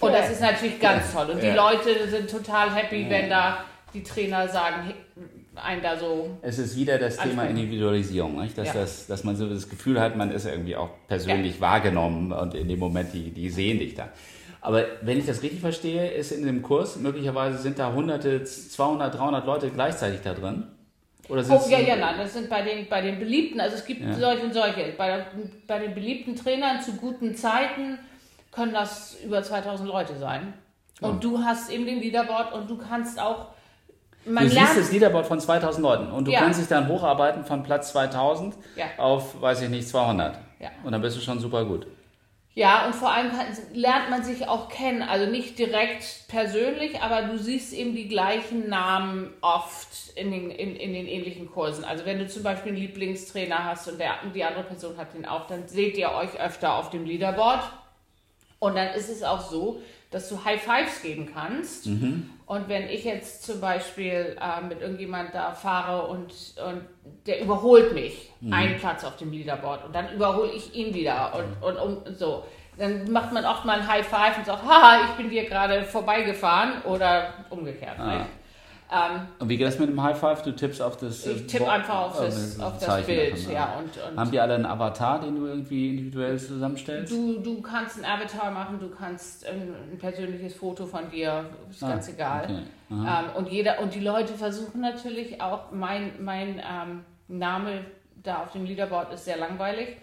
Und 0.00 0.12
das 0.12 0.30
ist 0.30 0.40
natürlich 0.40 0.80
ganz 0.80 1.12
toll. 1.12 1.30
Und 1.30 1.42
die 1.42 1.50
Leute 1.50 2.08
sind 2.08 2.28
total 2.28 2.74
happy, 2.74 3.08
wenn 3.08 3.30
da 3.30 3.64
die 3.94 4.02
Trainer 4.02 4.48
sagen, 4.48 4.94
ein 5.54 5.82
da 5.82 5.96
so. 5.96 6.38
Es 6.42 6.58
ist 6.58 6.76
wieder 6.76 6.98
das 6.98 7.16
Thema 7.16 7.44
Individualisierung, 7.44 8.40
nicht? 8.40 8.56
Dass, 8.56 8.68
ja. 8.68 8.74
das, 8.74 9.06
dass 9.06 9.24
man 9.24 9.36
so 9.36 9.48
das 9.48 9.68
Gefühl 9.68 10.00
hat, 10.00 10.16
man 10.16 10.30
ist 10.30 10.46
irgendwie 10.46 10.76
auch 10.76 10.90
persönlich 11.08 11.56
ja. 11.56 11.60
wahrgenommen 11.60 12.32
und 12.32 12.54
in 12.54 12.68
dem 12.68 12.78
Moment, 12.78 13.12
die, 13.12 13.30
die 13.30 13.50
sehen 13.50 13.78
dich 13.78 13.94
da. 13.94 14.08
Aber 14.60 14.84
wenn 15.02 15.18
ich 15.18 15.26
das 15.26 15.42
richtig 15.42 15.60
verstehe, 15.60 16.10
ist 16.12 16.30
in 16.30 16.44
dem 16.46 16.62
Kurs 16.62 16.96
möglicherweise 16.96 17.58
sind 17.58 17.78
da 17.78 17.92
hunderte, 17.92 18.44
200, 18.44 19.14
300 19.14 19.44
Leute 19.44 19.70
gleichzeitig 19.70 20.20
da 20.22 20.34
drin. 20.34 20.68
Oder 21.28 21.44
oh, 21.50 21.68
ja, 21.68 21.78
ja, 21.78 21.96
nein, 21.96 22.16
das 22.18 22.32
sind 22.32 22.48
bei 22.48 22.62
den, 22.62 22.88
bei 22.88 23.00
den 23.00 23.18
beliebten, 23.18 23.60
also 23.60 23.76
es 23.76 23.84
gibt 23.84 24.02
ja. 24.02 24.14
solche 24.14 24.44
und 24.44 24.54
solche. 24.54 24.92
Bei, 24.96 25.24
bei 25.66 25.78
den 25.78 25.94
beliebten 25.94 26.36
Trainern 26.36 26.80
zu 26.80 26.92
guten 26.92 27.34
Zeiten 27.34 27.98
können 28.50 28.72
das 28.72 29.16
über 29.24 29.42
2000 29.42 29.88
Leute 29.88 30.16
sein. 30.16 30.52
Und 31.00 31.16
oh. 31.16 31.18
du 31.18 31.38
hast 31.38 31.70
eben 31.70 31.84
den 31.84 32.00
Leaderboard 32.00 32.52
und 32.52 32.70
du 32.70 32.76
kannst 32.76 33.20
auch 33.20 33.46
man 34.24 34.44
du 34.44 34.50
siehst 34.50 34.76
das 34.76 34.92
Leaderboard 34.92 35.26
von 35.26 35.40
2000 35.40 35.82
Leuten 35.82 36.12
und 36.12 36.26
du 36.26 36.32
ja. 36.32 36.40
kannst 36.40 36.60
dich 36.60 36.68
dann 36.68 36.88
hocharbeiten 36.88 37.44
von 37.44 37.62
Platz 37.62 37.92
2000 37.92 38.54
ja. 38.76 38.86
auf, 38.98 39.40
weiß 39.40 39.62
ich 39.62 39.68
nicht, 39.68 39.88
200. 39.88 40.38
Ja. 40.60 40.70
Und 40.84 40.92
dann 40.92 41.02
bist 41.02 41.16
du 41.16 41.20
schon 41.20 41.40
super 41.40 41.64
gut. 41.64 41.86
Ja, 42.54 42.84
und 42.84 42.94
vor 42.94 43.10
allem 43.10 43.30
lernt 43.72 44.10
man 44.10 44.22
sich 44.22 44.46
auch 44.46 44.68
kennen. 44.68 45.02
Also 45.02 45.30
nicht 45.30 45.58
direkt 45.58 46.28
persönlich, 46.28 47.00
aber 47.00 47.22
du 47.22 47.38
siehst 47.38 47.72
eben 47.72 47.94
die 47.94 48.08
gleichen 48.08 48.68
Namen 48.68 49.32
oft 49.40 49.88
in 50.16 50.30
den, 50.30 50.50
in, 50.50 50.76
in 50.76 50.92
den 50.92 51.06
ähnlichen 51.06 51.50
Kursen. 51.50 51.82
Also 51.84 52.04
wenn 52.04 52.18
du 52.18 52.28
zum 52.28 52.42
Beispiel 52.42 52.72
einen 52.72 52.80
Lieblingstrainer 52.82 53.64
hast 53.64 53.88
und 53.88 53.98
der, 53.98 54.16
die 54.34 54.44
andere 54.44 54.64
Person 54.64 54.98
hat 54.98 55.14
den 55.14 55.24
auch, 55.24 55.46
dann 55.46 55.66
seht 55.66 55.96
ihr 55.96 56.12
euch 56.12 56.38
öfter 56.38 56.74
auf 56.74 56.90
dem 56.90 57.06
Leaderboard. 57.06 57.62
Und 58.58 58.76
dann 58.76 58.88
ist 58.88 59.08
es 59.08 59.22
auch 59.22 59.40
so, 59.40 59.80
dass 60.10 60.28
du 60.28 60.44
High 60.44 60.62
Fives 60.62 61.00
geben 61.00 61.30
kannst. 61.32 61.86
Mhm. 61.86 62.28
Und 62.52 62.68
wenn 62.68 62.86
ich 62.90 63.04
jetzt 63.04 63.44
zum 63.44 63.62
Beispiel 63.62 64.36
äh, 64.38 64.60
mit 64.60 64.82
irgendjemand 64.82 65.34
da 65.34 65.52
fahre 65.52 66.06
und, 66.08 66.34
und 66.62 66.84
der 67.26 67.40
überholt 67.40 67.94
mich 67.94 68.30
mhm. 68.42 68.52
einen 68.52 68.78
Platz 68.78 69.04
auf 69.04 69.16
dem 69.16 69.32
Leaderboard 69.32 69.86
und 69.86 69.94
dann 69.94 70.12
überhole 70.12 70.52
ich 70.52 70.74
ihn 70.74 70.92
wieder 70.92 71.32
und, 71.34 71.78
und, 71.78 72.04
und 72.06 72.18
so. 72.18 72.44
Dann 72.76 73.10
macht 73.10 73.32
man 73.32 73.46
oft 73.46 73.64
mal 73.64 73.78
ein 73.78 73.88
High 73.88 74.06
Five 74.06 74.36
und 74.36 74.44
sagt, 74.44 74.64
haha, 74.64 75.00
ich 75.02 75.10
bin 75.12 75.30
dir 75.30 75.46
gerade 75.46 75.82
vorbeigefahren 75.82 76.82
oder 76.82 77.32
umgekehrt. 77.48 77.98
Ah. 77.98 78.26
Ähm, 78.92 79.26
und 79.38 79.48
wie 79.48 79.56
geht 79.56 79.66
das 79.66 79.78
mit 79.78 79.88
dem 79.88 80.02
High 80.02 80.18
Five? 80.18 80.42
Du 80.42 80.52
tippst 80.52 80.82
auf 80.82 80.98
das. 80.98 81.26
Ich 81.26 81.46
tippe 81.46 81.70
einfach 81.70 81.94
auf 81.94 82.20
das, 82.20 82.60
auf 82.60 82.78
das 82.78 83.06
Bild, 83.06 83.32
davon, 83.32 83.52
ja. 83.52 83.78
Und, 83.78 84.10
und 84.10 84.18
Haben 84.18 84.30
die 84.30 84.38
alle 84.38 84.54
einen 84.54 84.66
Avatar, 84.66 85.20
den 85.20 85.36
du 85.36 85.46
irgendwie 85.46 85.88
individuell 85.88 86.38
zusammenstellst? 86.38 87.10
Du, 87.10 87.38
du 87.38 87.62
kannst 87.62 87.96
einen 87.96 88.04
Avatar 88.04 88.50
machen, 88.50 88.78
du 88.78 88.90
kannst 88.90 89.46
ein, 89.46 89.74
ein 89.92 89.98
persönliches 89.98 90.54
Foto 90.54 90.84
von 90.84 91.10
dir, 91.10 91.46
ist 91.70 91.82
ah, 91.82 91.88
ganz 91.88 92.08
egal. 92.08 92.44
Okay. 92.44 92.62
Ähm, 92.90 93.36
und, 93.36 93.48
jeder, 93.48 93.80
und 93.80 93.94
die 93.94 94.00
Leute 94.00 94.34
versuchen 94.34 94.82
natürlich 94.82 95.40
auch, 95.40 95.72
mein, 95.72 96.12
mein 96.22 96.58
ähm, 96.58 97.04
Name 97.28 97.86
da 98.22 98.42
auf 98.42 98.52
dem 98.52 98.66
Leaderboard 98.66 99.14
ist 99.14 99.24
sehr 99.24 99.38
langweilig. 99.38 99.96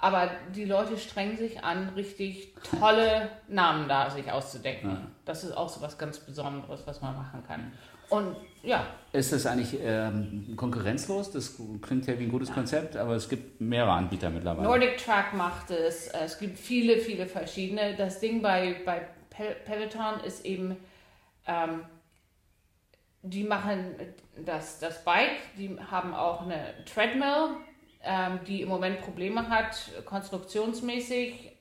Aber 0.00 0.28
die 0.54 0.64
Leute 0.64 0.98
strengen 0.98 1.36
sich 1.36 1.62
an, 1.64 1.90
richtig 1.90 2.52
tolle 2.78 3.30
Namen 3.48 3.88
da 3.88 4.10
sich 4.10 4.30
auszudenken. 4.30 4.90
Ja. 4.90 4.98
Das 5.24 5.44
ist 5.44 5.56
auch 5.56 5.68
so 5.68 5.80
was 5.80 5.96
ganz 5.96 6.18
Besonderes, 6.18 6.82
was 6.84 7.00
man 7.00 7.14
machen 7.14 7.42
kann. 7.46 7.72
Und 8.08 8.36
ja. 8.62 8.86
Ist 9.12 9.32
das 9.32 9.46
eigentlich 9.46 9.78
ähm, 9.80 10.54
konkurrenzlos? 10.56 11.30
Das 11.30 11.56
klingt 11.82 12.06
ja 12.06 12.18
wie 12.18 12.24
ein 12.24 12.30
gutes 12.30 12.48
ja. 12.48 12.54
Konzept, 12.54 12.96
aber 12.96 13.14
es 13.14 13.28
gibt 13.28 13.60
mehrere 13.60 13.92
Anbieter 13.92 14.30
mittlerweile. 14.30 14.66
Nordic 14.66 14.96
Track 14.98 15.34
macht 15.34 15.70
es. 15.70 16.08
Es 16.08 16.38
gibt 16.38 16.58
viele, 16.58 16.98
viele 16.98 17.26
verschiedene. 17.26 17.94
Das 17.96 18.20
Ding 18.20 18.42
bei, 18.42 18.76
bei 18.84 19.06
Peloton 19.64 20.20
ist 20.24 20.44
eben, 20.44 20.76
ähm, 21.46 21.84
die 23.22 23.44
machen 23.44 23.94
das, 24.44 24.78
das 24.80 25.04
Bike, 25.04 25.38
die 25.56 25.76
haben 25.90 26.14
auch 26.14 26.42
eine 26.42 26.74
Treadmill, 26.84 27.56
ähm, 28.02 28.40
die 28.46 28.62
im 28.62 28.68
Moment 28.68 29.00
Probleme 29.00 29.48
hat, 29.48 29.76
konstruktionsmäßig 30.04 31.53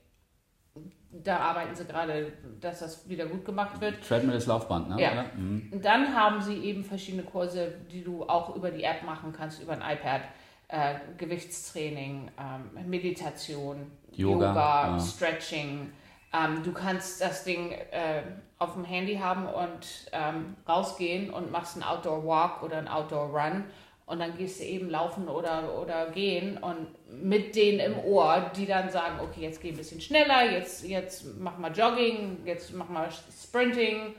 da 1.24 1.38
arbeiten 1.38 1.76
sie 1.76 1.86
gerade, 1.86 2.34
dass 2.60 2.80
das 2.80 3.08
wieder 3.08 3.26
gut 3.26 3.46
gemacht 3.46 3.80
wird. 3.80 4.02
Treadmill 4.08 4.36
ist 4.36 4.48
Laufband, 4.48 4.90
ne? 4.90 5.02
Ja. 5.02 5.26
Mhm. 5.36 5.70
Und 5.72 5.86
dann 5.86 6.16
haben 6.16 6.42
sie 6.42 6.58
eben 6.58 6.84
verschiedene 6.84 7.24
Kurse, 7.24 7.76
die 7.92 8.04
du 8.04 8.24
auch 8.24 8.56
über 8.56 8.72
die 8.72 8.84
App 8.84 9.04
machen 9.04 9.34
kannst, 9.36 9.62
über 9.62 9.74
ein 9.74 9.98
iPad. 9.98 10.22
Äh, 10.70 10.96
Gewichtstraining, 11.18 12.32
ähm, 12.40 12.90
Meditation, 12.90 13.92
Yoga, 14.12 14.48
Yoga 14.48 14.88
ja. 14.88 15.00
Stretching. 15.00 15.92
Ähm, 16.34 16.64
du 16.64 16.72
kannst 16.72 17.22
das 17.22 17.44
Ding 17.44 17.74
äh, 17.74 18.24
auf 18.58 18.74
dem 18.74 18.84
Handy 18.84 19.18
haben 19.18 19.46
und 19.46 20.10
ähm, 20.14 20.56
rausgehen 20.68 21.30
und 21.30 21.52
machst 21.52 21.76
einen 21.76 21.84
Outdoor 21.84 22.26
Walk 22.26 22.64
oder 22.64 22.78
einen 22.78 22.88
Outdoor 22.88 23.28
Run 23.28 23.66
und 24.06 24.20
dann 24.20 24.38
gehst 24.38 24.60
du 24.60 24.66
eben 24.66 24.90
laufen 24.90 25.28
oder, 25.28 25.80
oder 25.82 26.12
gehen 26.12 26.58
und 26.58 26.88
mit 27.24 27.56
denen 27.56 27.80
im 27.80 28.00
Ohr, 28.00 28.52
die 28.56 28.66
dann 28.66 28.90
sagen, 28.90 29.20
okay, 29.22 29.42
jetzt 29.42 29.62
geh 29.62 29.70
ein 29.70 29.78
bisschen 29.78 30.02
schneller, 30.02 30.52
jetzt, 30.52 30.84
jetzt 30.84 31.26
mach 31.40 31.58
mal 31.58 31.72
Jogging, 31.72 32.38
jetzt 32.46 32.74
mach 32.74 32.90
mal 32.90 33.08
Sprinting. 33.42 34.16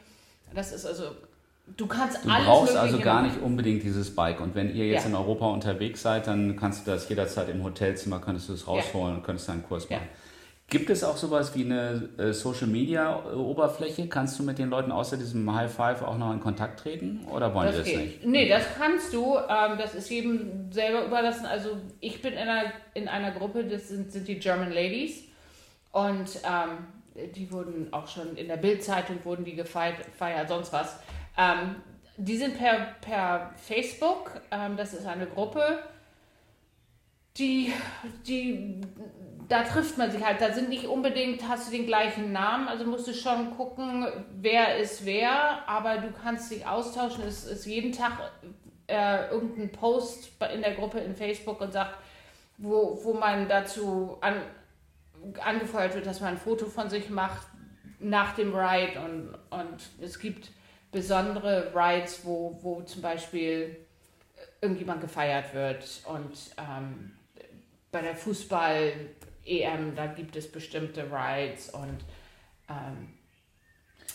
Das 0.55 0.73
ist 0.73 0.87
also, 0.87 1.11
du 1.77 1.87
kannst 1.87 2.25
du 2.25 2.31
alles. 2.31 2.47
Du 2.47 2.51
brauchst 2.51 2.77
also 2.77 2.99
gar 2.99 3.23
nicht 3.23 3.41
unbedingt 3.43 3.83
dieses 3.83 4.15
Bike. 4.15 4.41
Und 4.41 4.55
wenn 4.55 4.75
ihr 4.75 4.87
jetzt 4.87 5.03
ja. 5.03 5.11
in 5.11 5.17
Europa 5.17 5.47
unterwegs 5.49 6.01
seid, 6.01 6.27
dann 6.27 6.57
kannst 6.57 6.87
du 6.87 6.91
das 6.91 7.09
jederzeit 7.09 7.49
im 7.51 7.63
Hotelzimmer, 7.63 8.21
könntest 8.21 8.49
du 8.49 8.55
es 8.55 8.67
rausholen 8.67 9.11
ja. 9.11 9.15
und 9.17 9.25
könntest 9.25 9.51
einen 9.51 9.65
Kurs 9.65 9.91
machen. 9.91 10.03
Ja. 10.03 10.19
Gibt 10.75 10.91
es 10.91 11.05
auch 11.05 11.17
sowas 11.17 11.55
wie 11.55 11.65
eine 11.67 12.09
äh, 12.19 12.33
Social 12.33 12.67
Media 12.67 13.25
Oberfläche? 13.33 14.09
Kannst 14.09 14.41
du 14.41 14.43
mit 14.43 14.59
den 14.59 14.71
Leuten 14.71 14.91
außer 14.91 15.17
diesem 15.17 15.55
High 15.55 15.73
Five 15.73 16.03
auch 16.03 16.19
noch 16.19 16.33
in 16.33 16.41
Kontakt 16.41 16.81
treten 16.81 17.25
oder 17.31 17.55
wollen 17.55 17.69
das 17.69 17.77
die 17.77 17.83
das 17.83 17.91
geht. 17.91 18.01
nicht? 18.01 18.27
Nee, 18.27 18.49
das 18.49 18.65
kannst 18.77 19.13
du. 19.13 19.37
Ähm, 19.37 19.79
das 19.79 19.95
ist 19.95 20.11
jedem 20.11 20.73
selber 20.73 21.05
überlassen. 21.05 21.47
Also 21.47 21.77
ich 22.01 22.21
bin 22.21 22.33
in 22.33 22.41
einer, 22.41 22.73
in 22.93 23.07
einer 23.07 23.31
Gruppe, 23.31 23.63
das 23.63 23.87
sind, 23.87 24.11
sind 24.11 24.27
die 24.27 24.41
German 24.41 24.73
Ladies 24.73 25.23
und 25.93 26.41
ähm, 26.43 27.31
die 27.37 27.53
wurden 27.53 27.93
auch 27.93 28.09
schon 28.09 28.35
in 28.35 28.49
der 28.49 28.57
Bildzeitung 28.57 29.25
wurden 29.25 29.45
die 29.45 29.55
gefeiert, 29.55 30.05
gefeiert 30.05 30.49
sonst 30.49 30.73
was. 30.73 30.99
Ähm, 31.39 31.77
die 32.17 32.37
sind 32.37 32.59
per, 32.59 32.97
per 33.01 33.53
Facebook, 33.59 34.41
ähm, 34.51 34.77
das 34.77 34.93
ist 34.93 35.07
eine 35.07 35.27
Gruppe, 35.27 35.79
die, 37.37 37.73
die 38.27 38.81
da 39.49 39.63
trifft 39.63 39.99
man 39.99 40.11
sich 40.11 40.25
halt. 40.25 40.41
Da 40.41 40.53
sind 40.53 40.69
nicht 40.69 40.87
unbedingt, 40.87 41.49
hast 41.49 41.69
du 41.69 41.77
den 41.77 41.87
gleichen 41.87 42.33
Namen, 42.33 42.69
also 42.69 42.85
musst 42.85 43.07
du 43.07 43.13
schon 43.13 43.57
gucken, 43.57 44.07
wer 44.33 44.79
ist 44.79 45.05
wer, 45.05 45.69
aber 45.69 45.99
du 45.99 46.13
kannst 46.13 46.51
dich 46.51 46.67
austauschen. 46.67 47.25
Es 47.25 47.45
ist 47.45 47.67
jeden 47.67 47.93
Tag 47.93 48.13
äh, 48.87 49.29
irgendein 49.29 49.73
Post 49.73 50.31
in 50.53 50.63
der 50.63 50.75
Gruppe 50.75 51.01
in 51.01 51.15
Facebook 51.15 51.61
und 51.61 51.73
sagt, 51.73 51.97
wo, 52.59 52.99
wo 53.03 53.15
man 53.15 53.49
dazu 53.49 54.19
an, 54.21 54.37
angefeuert 55.41 55.95
wird, 55.95 56.07
dass 56.07 56.21
man 56.21 56.35
ein 56.35 56.39
Foto 56.39 56.67
von 56.67 56.91
sich 56.91 57.11
macht 57.11 57.47
nach 57.99 58.35
dem 58.35 58.55
Ride 58.55 59.01
und, 59.01 59.35
und 59.51 59.81
es 60.01 60.19
gibt 60.19 60.51
besondere 60.93 61.73
Rides, 61.75 62.25
wo, 62.25 62.59
wo 62.63 62.83
zum 62.83 63.03
Beispiel 63.03 63.77
irgendjemand 64.61 65.01
gefeiert 65.01 65.53
wird 65.55 66.03
und 66.07 66.33
ähm, 66.59 67.13
bei 67.91 68.03
der 68.03 68.15
Fußball 68.15 68.93
EM, 69.47 69.95
da 69.95 70.07
gibt 70.07 70.37
es 70.37 70.51
bestimmte 70.51 71.05
Rides 71.11 71.71
und 71.71 71.99
ähm, 72.69 73.15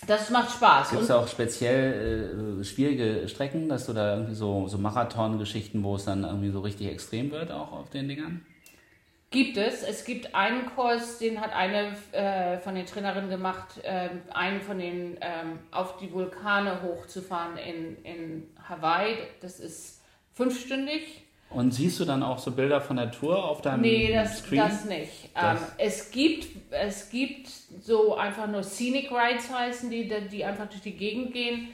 das 0.08 0.30
macht 0.30 0.52
Spaß. 0.52 0.92
Gibt 0.92 1.04
es 1.04 1.12
auch 1.12 1.28
speziell 1.28 2.60
äh, 2.60 2.64
schwierige 2.64 3.28
Strecken, 3.28 3.68
dass 3.68 3.86
du 3.86 3.94
da 3.94 4.16
irgendwie 4.16 4.36
so, 4.36 4.68
so 4.68 4.78
Marathon-Geschichten, 4.78 5.84
wo 5.84 5.96
es 5.96 6.06
dann 6.06 6.24
irgendwie 6.24 6.52
so 6.52 6.62
richtig 6.62 6.88
extrem 6.88 7.32
wird, 7.32 7.52
auch 7.52 7.72
auf 7.72 7.90
den 7.90 8.08
Dingern? 8.08 8.46
Gibt 9.32 9.58
es. 9.58 9.84
Es 9.84 10.06
gibt 10.06 10.34
einen 10.34 10.66
Kurs, 10.74 11.20
den 11.20 11.40
hat 11.40 11.54
eine 11.54 11.96
äh, 12.14 12.58
von 12.60 12.74
den 12.74 12.88
Trainerinnen 12.88 13.30
gemacht, 13.30 13.78
äh, 13.84 14.10
einen 14.34 14.62
von 14.62 14.80
den 14.80 15.18
ähm, 15.22 15.60
auf 15.70 15.98
die 15.98 16.12
Vulkane 16.12 16.82
hochzufahren 16.82 17.58
in, 17.58 18.04
in 18.04 18.50
Hawaii. 18.68 19.18
Das 19.42 19.60
ist 19.60 20.02
fünfstündig. 20.34 21.26
Und 21.52 21.72
siehst 21.72 22.00
du 22.00 22.06
dann 22.06 22.22
auch 22.22 22.38
so 22.38 22.52
Bilder 22.52 22.80
von 22.80 22.98
der 22.98 23.12
Tour 23.12 23.44
auf 23.44 23.62
deinem 23.62 23.82
nee, 23.82 24.14
das, 24.14 24.40
Screen? 24.40 24.60
das 24.60 24.86
nicht. 24.86 25.30
Das 25.34 25.60
ähm, 25.60 25.68
es, 25.80 26.12
gibt, 26.12 26.48
es 26.70 27.10
gibt 27.10 27.50
so 27.82 28.16
einfach 28.16 28.48
nur 28.48 28.62
Scenic 28.62 29.12
Rides 29.12 29.52
heißen 29.52 29.90
die, 29.90 30.12
die 30.32 30.46
einfach 30.46 30.70
durch 30.70 30.82
die 30.82 30.96
Gegend 30.96 31.34
gehen. 31.34 31.70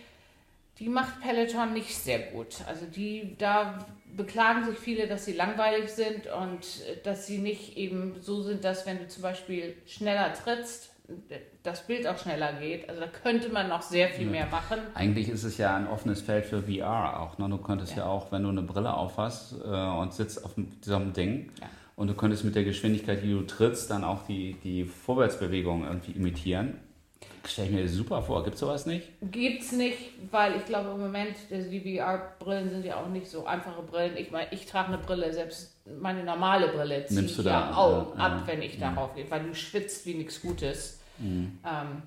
Die 0.79 0.87
macht 0.87 1.21
Peloton 1.21 1.73
nicht 1.73 1.93
sehr 1.93 2.19
gut. 2.19 2.55
Also 2.67 2.85
die, 2.85 3.35
da 3.37 3.85
beklagen 4.15 4.65
sich 4.65 4.77
viele, 4.77 5.07
dass 5.07 5.25
sie 5.25 5.33
langweilig 5.33 5.89
sind 5.89 6.27
und 6.27 6.65
dass 7.03 7.27
sie 7.27 7.39
nicht 7.39 7.77
eben 7.77 8.15
so 8.21 8.43
sind, 8.43 8.63
dass 8.63 8.85
wenn 8.85 8.99
du 8.99 9.07
zum 9.07 9.23
Beispiel 9.23 9.75
schneller 9.85 10.33
trittst, 10.33 10.94
das 11.63 11.85
Bild 11.87 12.07
auch 12.07 12.17
schneller 12.17 12.53
geht. 12.53 12.87
Also 12.89 13.01
da 13.01 13.07
könnte 13.07 13.49
man 13.49 13.69
noch 13.69 13.81
sehr 13.81 14.09
viel 14.09 14.27
mehr 14.27 14.47
machen. 14.47 14.79
Eigentlich 14.93 15.29
ist 15.29 15.43
es 15.43 15.57
ja 15.57 15.75
ein 15.75 15.87
offenes 15.87 16.21
Feld 16.21 16.45
für 16.45 16.63
VR 16.63 17.19
auch. 17.19 17.37
Ne? 17.37 17.49
Du 17.49 17.57
könntest 17.57 17.91
ja. 17.91 17.99
ja 17.99 18.05
auch, 18.05 18.31
wenn 18.31 18.43
du 18.43 18.49
eine 18.49 18.61
Brille 18.61 18.93
aufhast 18.93 19.55
äh, 19.63 19.67
und 19.67 20.13
sitzt 20.13 20.43
auf 20.45 20.55
diesem 20.55 21.13
Ding 21.13 21.51
ja. 21.59 21.67
und 21.95 22.07
du 22.07 22.13
könntest 22.13 22.43
mit 22.43 22.55
der 22.55 22.63
Geschwindigkeit, 22.63 23.23
die 23.23 23.31
du 23.31 23.41
trittst, 23.41 23.89
dann 23.91 24.03
auch 24.03 24.25
die, 24.27 24.55
die 24.63 24.85
Vorwärtsbewegung 24.85 25.85
irgendwie 25.85 26.11
imitieren. 26.11 26.79
Stell 27.47 27.65
ich 27.65 27.71
mir 27.71 27.83
das 27.83 27.93
super 27.93 28.21
vor. 28.21 28.43
Gibt 28.43 28.55
es 28.55 28.59
sowas 28.59 28.85
nicht? 28.85 29.07
Gibt 29.21 29.61
es 29.61 29.71
nicht, 29.71 29.97
weil 30.31 30.55
ich 30.55 30.65
glaube 30.65 30.89
im 30.89 30.99
Moment, 30.99 31.35
die 31.49 31.97
VR-Brillen 31.97 32.69
sind 32.69 32.85
ja 32.85 32.97
auch 32.97 33.07
nicht 33.07 33.27
so 33.27 33.45
einfache 33.45 33.83
Brillen. 33.83 34.17
Ich 34.17 34.31
meine, 34.31 34.47
ich 34.51 34.65
trage 34.65 34.89
eine 34.89 34.97
Brille, 34.97 35.31
selbst 35.31 35.75
meine 35.99 36.23
normale 36.23 36.69
Brille 36.69 37.05
ziehe 37.05 37.21
ich 37.21 37.37
ja 37.37 37.75
auch 37.75 38.17
ja, 38.17 38.23
ab, 38.23 38.41
ja, 38.41 38.47
wenn 38.47 38.61
ich 38.61 38.79
darauf 38.79 39.13
gehe, 39.13 39.29
weil 39.29 39.43
du 39.43 39.53
schwitzt 39.53 40.05
wie 40.05 40.15
nichts 40.15 40.41
Gutes. 40.41 40.99
Mhm. 41.19 41.59
Ähm, 41.63 42.01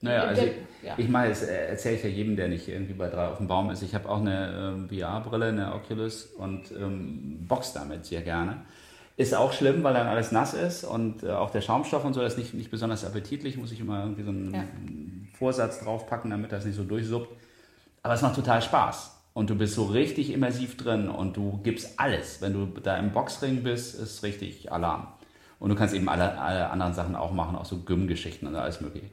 naja, 0.00 0.22
also 0.24 0.42
ich, 0.42 0.52
ja. 0.84 0.94
ich 0.96 1.08
meine, 1.08 1.28
das 1.28 1.44
erzähle 1.44 1.96
ich 1.96 2.02
ja 2.02 2.08
jedem, 2.08 2.34
der 2.34 2.48
nicht 2.48 2.66
irgendwie 2.66 2.94
bei 2.94 3.08
drei 3.08 3.28
auf 3.28 3.38
dem 3.38 3.46
Baum 3.46 3.70
ist. 3.70 3.82
Ich 3.82 3.94
habe 3.94 4.08
auch 4.08 4.20
eine 4.20 4.88
äh, 4.90 5.00
VR-Brille, 5.00 5.46
eine 5.46 5.74
Oculus 5.74 6.24
und 6.24 6.72
ähm, 6.72 7.46
box 7.46 7.72
damit 7.72 8.04
sehr 8.04 8.22
gerne. 8.22 8.62
Ist 9.16 9.34
auch 9.34 9.52
schlimm, 9.52 9.82
weil 9.82 9.94
dann 9.94 10.06
alles 10.06 10.32
nass 10.32 10.54
ist 10.54 10.84
und 10.84 11.22
äh, 11.22 11.30
auch 11.30 11.50
der 11.50 11.60
Schaumstoff 11.60 12.04
und 12.04 12.14
so 12.14 12.22
ist 12.22 12.38
nicht, 12.38 12.54
nicht 12.54 12.70
besonders 12.70 13.04
appetitlich. 13.04 13.56
Muss 13.58 13.72
ich 13.72 13.80
immer 13.80 14.00
irgendwie 14.00 14.22
so 14.22 14.30
einen 14.30 14.54
ja. 14.54 14.64
Vorsatz 15.38 15.80
draufpacken, 15.80 16.30
damit 16.30 16.50
das 16.52 16.64
nicht 16.64 16.76
so 16.76 16.84
durchsuppt. 16.84 17.28
Aber 18.02 18.14
es 18.14 18.22
macht 18.22 18.36
total 18.36 18.62
Spaß. 18.62 19.12
Und 19.34 19.48
du 19.48 19.54
bist 19.54 19.74
so 19.74 19.84
richtig 19.84 20.30
immersiv 20.30 20.76
drin 20.76 21.08
und 21.08 21.36
du 21.36 21.60
gibst 21.62 21.98
alles. 21.98 22.40
Wenn 22.40 22.52
du 22.52 22.66
da 22.80 22.98
im 22.98 23.12
Boxring 23.12 23.62
bist, 23.62 23.98
ist 23.98 24.22
richtig 24.22 24.70
Alarm. 24.70 25.08
Und 25.58 25.70
du 25.70 25.74
kannst 25.74 25.94
eben 25.94 26.08
alle, 26.08 26.38
alle 26.38 26.70
anderen 26.70 26.92
Sachen 26.92 27.14
auch 27.14 27.32
machen, 27.32 27.56
auch 27.56 27.64
so 27.64 27.78
Gym-Geschichten 27.78 28.46
und 28.46 28.56
alles 28.56 28.80
mögliche. 28.80 29.06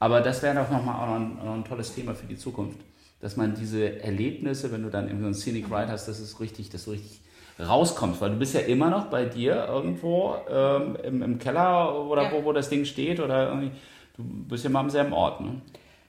Aber 0.00 0.20
das 0.20 0.42
wäre 0.42 0.56
doch 0.56 0.70
nochmal 0.70 0.96
auch 0.96 1.06
noch 1.06 1.14
ein, 1.14 1.36
noch 1.36 1.54
ein 1.54 1.64
tolles 1.64 1.94
Thema 1.94 2.14
für 2.14 2.26
die 2.26 2.36
Zukunft, 2.36 2.78
dass 3.20 3.36
man 3.36 3.54
diese 3.54 4.02
Erlebnisse, 4.02 4.70
wenn 4.70 4.82
du 4.82 4.90
dann 4.90 5.06
irgendwie 5.06 5.22
so 5.22 5.28
ein 5.28 5.34
Scenic 5.34 5.66
Ride 5.66 5.88
hast, 5.88 6.08
dass 6.08 6.18
es 6.18 6.40
richtig, 6.40 6.68
dass 6.68 6.84
du 6.84 6.90
richtig 6.90 7.22
rauskommst, 7.58 8.20
weil 8.20 8.30
du 8.30 8.36
bist 8.36 8.54
ja 8.54 8.60
immer 8.60 8.90
noch 8.90 9.06
bei 9.06 9.24
dir 9.24 9.66
irgendwo 9.68 10.36
ähm, 10.48 10.96
im, 11.02 11.22
im, 11.22 11.38
Keller 11.38 12.04
oder 12.04 12.24
ja. 12.24 12.32
wo, 12.32 12.44
wo 12.44 12.52
das 12.52 12.68
Ding 12.68 12.84
steht 12.84 13.20
oder 13.20 13.48
irgendwie, 13.48 13.70
du 14.16 14.24
bist 14.24 14.64
ja 14.64 14.70
mal 14.70 14.80
am 14.80 14.90
selben 14.90 15.12
Ort. 15.12 15.40
Ne? 15.40 15.60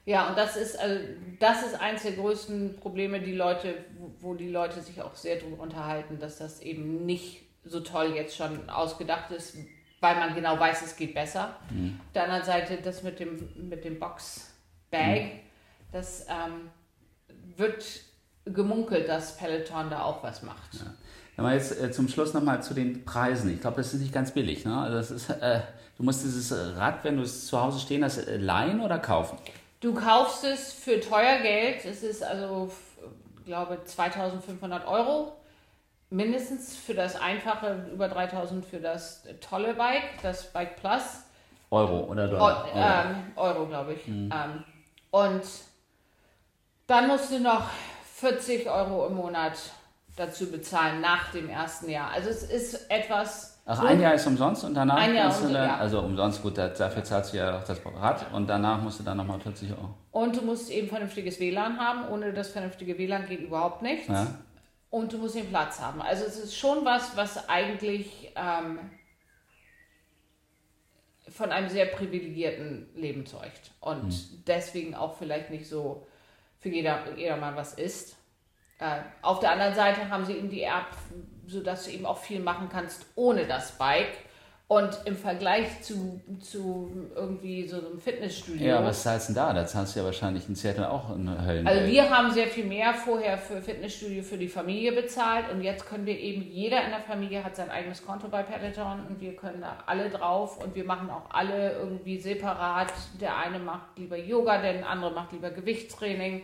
Ja, 0.05 0.29
und 0.29 0.37
das 0.37 0.55
ist, 0.55 0.79
also, 0.79 0.99
das 1.39 1.63
ist 1.63 1.79
eines 1.79 2.03
der 2.03 2.13
größten 2.13 2.77
Probleme, 2.79 3.19
die 3.19 3.33
Leute, 3.33 3.75
wo 4.19 4.33
die 4.33 4.49
Leute 4.49 4.81
sich 4.81 5.01
auch 5.01 5.15
sehr 5.15 5.37
drüber 5.37 5.61
unterhalten, 5.61 6.19
dass 6.19 6.37
das 6.37 6.61
eben 6.61 7.05
nicht 7.05 7.43
so 7.63 7.79
toll 7.79 8.13
jetzt 8.15 8.35
schon 8.35 8.69
ausgedacht 8.69 9.31
ist, 9.31 9.57
weil 9.99 10.15
man 10.15 10.35
genau 10.35 10.59
weiß, 10.59 10.83
es 10.83 10.95
geht 10.95 11.15
besser. 11.15 11.55
Mhm. 11.71 11.99
Auf 11.99 12.11
der 12.13 12.23
anderen 12.23 12.43
Seite 12.43 12.77
das 12.83 13.01
mit 13.01 13.19
dem, 13.19 13.49
mit 13.69 13.83
dem 13.83 13.99
Box-Bag, 13.99 15.21
mhm. 15.21 15.39
das 15.91 16.27
ähm, 16.29 16.69
wird 17.55 17.83
gemunkelt, 18.45 19.09
dass 19.09 19.37
Peloton 19.37 19.89
da 19.89 20.03
auch 20.03 20.23
was 20.23 20.43
macht. 20.43 20.75
Ja. 20.75 20.93
Wir 21.37 21.53
jetzt 21.53 21.81
äh, 21.81 21.91
zum 21.91 22.07
Schluss 22.07 22.33
nochmal 22.33 22.63
zu 22.63 22.73
den 22.73 23.03
Preisen. 23.03 23.53
Ich 23.53 23.61
glaube, 23.61 23.77
das 23.77 23.93
ist 23.93 24.01
nicht 24.01 24.13
ganz 24.13 24.31
billig. 24.31 24.63
Ne? 24.63 24.77
Also 24.77 24.97
das 24.97 25.11
ist, 25.11 25.29
äh, 25.29 25.61
du 25.97 26.03
musst 26.03 26.23
dieses 26.23 26.51
Rad, 26.77 27.03
wenn 27.03 27.17
du 27.17 27.23
es 27.23 27.47
zu 27.47 27.59
Hause 27.61 27.79
stehen 27.79 28.03
hast, 28.03 28.17
äh, 28.19 28.37
leihen 28.37 28.79
oder 28.79 28.99
kaufen? 28.99 29.37
Du 29.81 29.93
kaufst 29.93 30.45
es 30.45 30.73
für 30.73 31.01
teuer 31.01 31.39
Geld. 31.39 31.83
Es 31.83 32.03
ist 32.03 32.23
also, 32.23 32.71
ich 33.39 33.45
glaube, 33.45 33.79
2500 33.83 34.87
Euro 34.87 35.33
mindestens 36.09 36.75
für 36.75 36.93
das 36.93 37.19
einfache, 37.19 37.87
über 37.91 38.07
3000 38.07 38.65
für 38.65 38.79
das 38.79 39.23
tolle 39.41 39.73
Bike, 39.73 40.21
das 40.21 40.51
Bike 40.53 40.77
Plus. 40.77 41.03
Euro 41.71 42.05
oder 42.05 42.27
Dollar? 42.27 42.65
O 42.65 42.77
ähm, 42.77 43.15
Euro, 43.35 43.65
glaube 43.65 43.93
ich. 43.93 44.07
Mhm. 44.07 44.31
Ähm, 44.31 44.63
und 45.11 45.43
dann 46.87 47.07
musst 47.07 47.31
du 47.31 47.39
noch 47.39 47.69
40 48.15 48.69
Euro 48.69 49.07
im 49.07 49.15
Monat 49.15 49.53
dazu 50.15 50.51
bezahlen 50.51 51.01
nach 51.01 51.31
dem 51.31 51.49
ersten 51.49 51.89
Jahr. 51.89 52.11
Also 52.11 52.29
es 52.29 52.43
ist 52.43 52.89
etwas. 52.89 53.59
Ach, 53.65 53.81
so 53.81 53.87
ein 53.87 53.99
Jahr 53.99 54.13
ist 54.13 54.27
umsonst 54.27 54.63
und 54.63 54.75
danach 54.75 54.97
ein 54.97 55.15
Jahr 55.15 55.27
musst 55.27 55.43
du 55.43 55.47
dann, 55.47 55.69
ja. 55.69 55.77
also 55.77 55.99
umsonst, 56.01 56.41
gut, 56.41 56.57
dafür 56.57 57.03
zahlst 57.03 57.33
du 57.33 57.37
ja 57.37 57.57
auch 57.57 57.63
das 57.63 57.79
Rad 57.83 58.31
und 58.31 58.47
danach 58.47 58.81
musst 58.81 58.99
du 58.99 59.03
dann 59.03 59.17
nochmal 59.17 59.39
40 59.39 59.71
Euro. 59.71 59.89
Und 60.11 60.37
du 60.37 60.41
musst 60.43 60.69
eben 60.69 60.87
vernünftiges 60.87 61.39
WLAN 61.39 61.79
haben. 61.79 62.07
Ohne 62.09 62.31
das 62.31 62.49
vernünftige 62.49 62.97
WLAN 62.97 63.25
geht 63.25 63.41
überhaupt 63.41 63.81
nichts. 63.81 64.07
Ja 64.07 64.27
und 64.95 65.11
du 65.11 65.17
musst 65.17 65.35
den 65.35 65.49
Platz 65.49 65.81
haben. 65.81 66.01
Also 66.01 66.23
es 66.23 66.37
ist 66.37 66.55
schon 66.55 66.85
was, 66.85 67.17
was 67.17 67.49
eigentlich 67.49 68.31
ähm, 68.37 68.91
von 71.27 71.51
einem 71.51 71.67
sehr 71.67 71.87
privilegierten 71.87 72.87
Leben 72.95 73.25
zeugt 73.25 73.71
und 73.81 74.05
mhm. 74.05 74.43
deswegen 74.47 74.95
auch 74.95 75.17
vielleicht 75.17 75.49
nicht 75.49 75.67
so 75.67 76.07
für 76.59 76.69
jeder, 76.69 77.13
jedermann 77.17 77.57
was 77.57 77.73
ist. 77.73 78.15
Äh, 78.79 78.97
auf 79.21 79.39
der 79.39 79.51
anderen 79.51 79.73
Seite 79.73 80.09
haben 80.09 80.25
sie 80.25 80.33
eben 80.33 80.49
die 80.49 80.63
App, 80.63 80.87
sodass 81.47 81.85
du 81.85 81.91
eben 81.91 82.05
auch 82.05 82.17
viel 82.17 82.39
machen 82.39 82.69
kannst 82.69 83.05
ohne 83.15 83.45
das 83.45 83.77
Bike 83.77 84.17
und 84.67 84.97
im 85.05 85.15
Vergleich 85.15 85.83
zu, 85.83 86.19
zu 86.41 86.91
irgendwie 87.15 87.67
so 87.67 87.77
einem 87.77 87.99
Fitnessstudio. 87.99 88.65
Ja, 88.65 88.83
was 88.83 89.03
zahlst 89.03 89.29
du 89.29 89.33
denn 89.33 89.43
da? 89.43 89.53
Da 89.53 89.67
zahlst 89.67 89.95
du 89.95 89.99
ja 89.99 90.05
wahrscheinlich 90.05 90.49
in 90.49 90.55
Seattle 90.55 90.89
auch 90.89 91.11
eine 91.11 91.45
Höllen. 91.45 91.67
Also 91.67 91.85
wir 91.85 92.09
haben 92.09 92.31
sehr 92.31 92.47
viel 92.47 92.65
mehr 92.65 92.95
vorher 92.95 93.37
für 93.37 93.61
Fitnessstudio 93.61 94.23
für 94.23 94.37
die 94.37 94.47
Familie 94.47 94.91
bezahlt 94.91 95.51
und 95.51 95.61
jetzt 95.61 95.85
können 95.85 96.07
wir 96.07 96.19
eben, 96.19 96.41
jeder 96.41 96.83
in 96.83 96.89
der 96.89 97.01
Familie 97.01 97.43
hat 97.43 97.55
sein 97.55 97.69
eigenes 97.69 98.03
Konto 98.03 98.27
bei 98.27 98.41
Peloton 98.41 99.05
und 99.07 99.21
wir 99.21 99.35
können 99.35 99.61
da 99.61 99.77
alle 99.85 100.09
drauf 100.09 100.61
und 100.63 100.73
wir 100.73 100.83
machen 100.83 101.11
auch 101.11 101.29
alle 101.29 101.73
irgendwie 101.73 102.17
separat. 102.17 102.91
Der 103.21 103.37
eine 103.37 103.59
macht 103.59 103.97
lieber 103.97 104.17
Yoga, 104.17 104.59
der 104.59 104.89
andere 104.89 105.11
macht 105.11 105.31
lieber 105.31 105.51
Gewichtstraining 105.51 106.41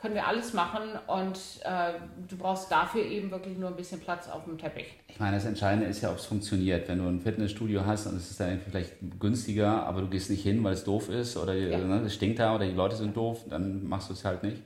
können 0.00 0.14
wir 0.14 0.26
alles 0.26 0.52
machen 0.52 0.82
und 1.08 1.38
äh, 1.64 1.94
du 2.28 2.36
brauchst 2.36 2.70
dafür 2.70 3.04
eben 3.04 3.32
wirklich 3.32 3.58
nur 3.58 3.68
ein 3.68 3.76
bisschen 3.76 4.00
Platz 4.00 4.28
auf 4.28 4.44
dem 4.44 4.56
Teppich. 4.56 4.86
Ich 5.08 5.18
meine, 5.18 5.36
das 5.36 5.44
Entscheidende 5.44 5.86
ist 5.86 6.02
ja, 6.02 6.10
ob 6.10 6.18
es 6.18 6.24
funktioniert. 6.24 6.88
Wenn 6.88 6.98
du 6.98 7.08
ein 7.08 7.20
Fitnessstudio 7.20 7.84
hast 7.84 8.06
und 8.06 8.16
es 8.16 8.30
ist 8.30 8.38
dann 8.38 8.60
vielleicht 8.60 8.94
günstiger, 9.18 9.84
aber 9.86 10.02
du 10.02 10.08
gehst 10.08 10.30
nicht 10.30 10.42
hin, 10.42 10.62
weil 10.62 10.74
es 10.74 10.84
doof 10.84 11.08
ist 11.08 11.36
oder 11.36 11.52
ja. 11.54 11.78
ne, 11.78 12.02
es 12.02 12.14
stinkt 12.14 12.38
da 12.38 12.54
oder 12.54 12.66
die 12.66 12.74
Leute 12.74 12.94
sind 12.94 13.16
doof, 13.16 13.44
dann 13.50 13.88
machst 13.88 14.08
du 14.08 14.12
es 14.12 14.24
halt 14.24 14.44
nicht. 14.44 14.62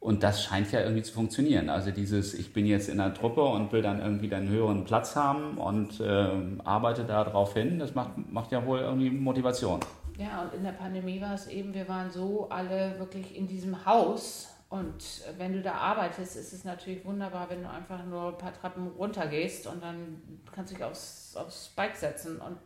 Und 0.00 0.22
das 0.22 0.42
scheint 0.42 0.70
ja 0.72 0.80
irgendwie 0.80 1.02
zu 1.02 1.14
funktionieren. 1.14 1.70
Also 1.70 1.92
dieses, 1.92 2.34
ich 2.34 2.52
bin 2.52 2.66
jetzt 2.66 2.88
in 2.88 3.00
einer 3.00 3.14
Truppe 3.14 3.42
und 3.42 3.72
will 3.72 3.80
dann 3.80 4.00
irgendwie 4.00 4.34
einen 4.34 4.48
höheren 4.48 4.84
Platz 4.84 5.14
haben 5.14 5.56
und 5.56 6.00
äh, 6.00 6.28
arbeite 6.64 7.04
da 7.04 7.24
drauf 7.24 7.54
hin, 7.54 7.78
das 7.78 7.94
macht, 7.94 8.10
macht 8.30 8.50
ja 8.50 8.66
wohl 8.66 8.80
irgendwie 8.80 9.08
Motivation. 9.08 9.80
Ja, 10.18 10.42
und 10.42 10.54
in 10.54 10.64
der 10.64 10.72
Pandemie 10.72 11.20
war 11.20 11.34
es 11.34 11.46
eben, 11.46 11.72
wir 11.72 11.88
waren 11.88 12.10
so 12.10 12.48
alle 12.50 12.98
wirklich 12.98 13.36
in 13.36 13.46
diesem 13.46 13.86
Haus 13.86 14.53
und 14.74 15.22
wenn 15.38 15.52
du 15.52 15.62
da 15.62 15.74
arbeitest, 15.74 16.34
ist 16.34 16.52
es 16.52 16.64
natürlich 16.64 17.04
wunderbar, 17.04 17.48
wenn 17.48 17.62
du 17.62 17.70
einfach 17.70 18.04
nur 18.04 18.30
ein 18.30 18.38
paar 18.38 18.52
Treppen 18.52 18.88
runtergehst 18.88 19.68
und 19.68 19.80
dann 19.80 20.20
kannst 20.52 20.72
du 20.72 20.74
dich 20.74 20.84
aufs, 20.84 21.36
aufs 21.36 21.68
Bike 21.76 21.94
setzen 21.94 22.40
und 22.40 22.58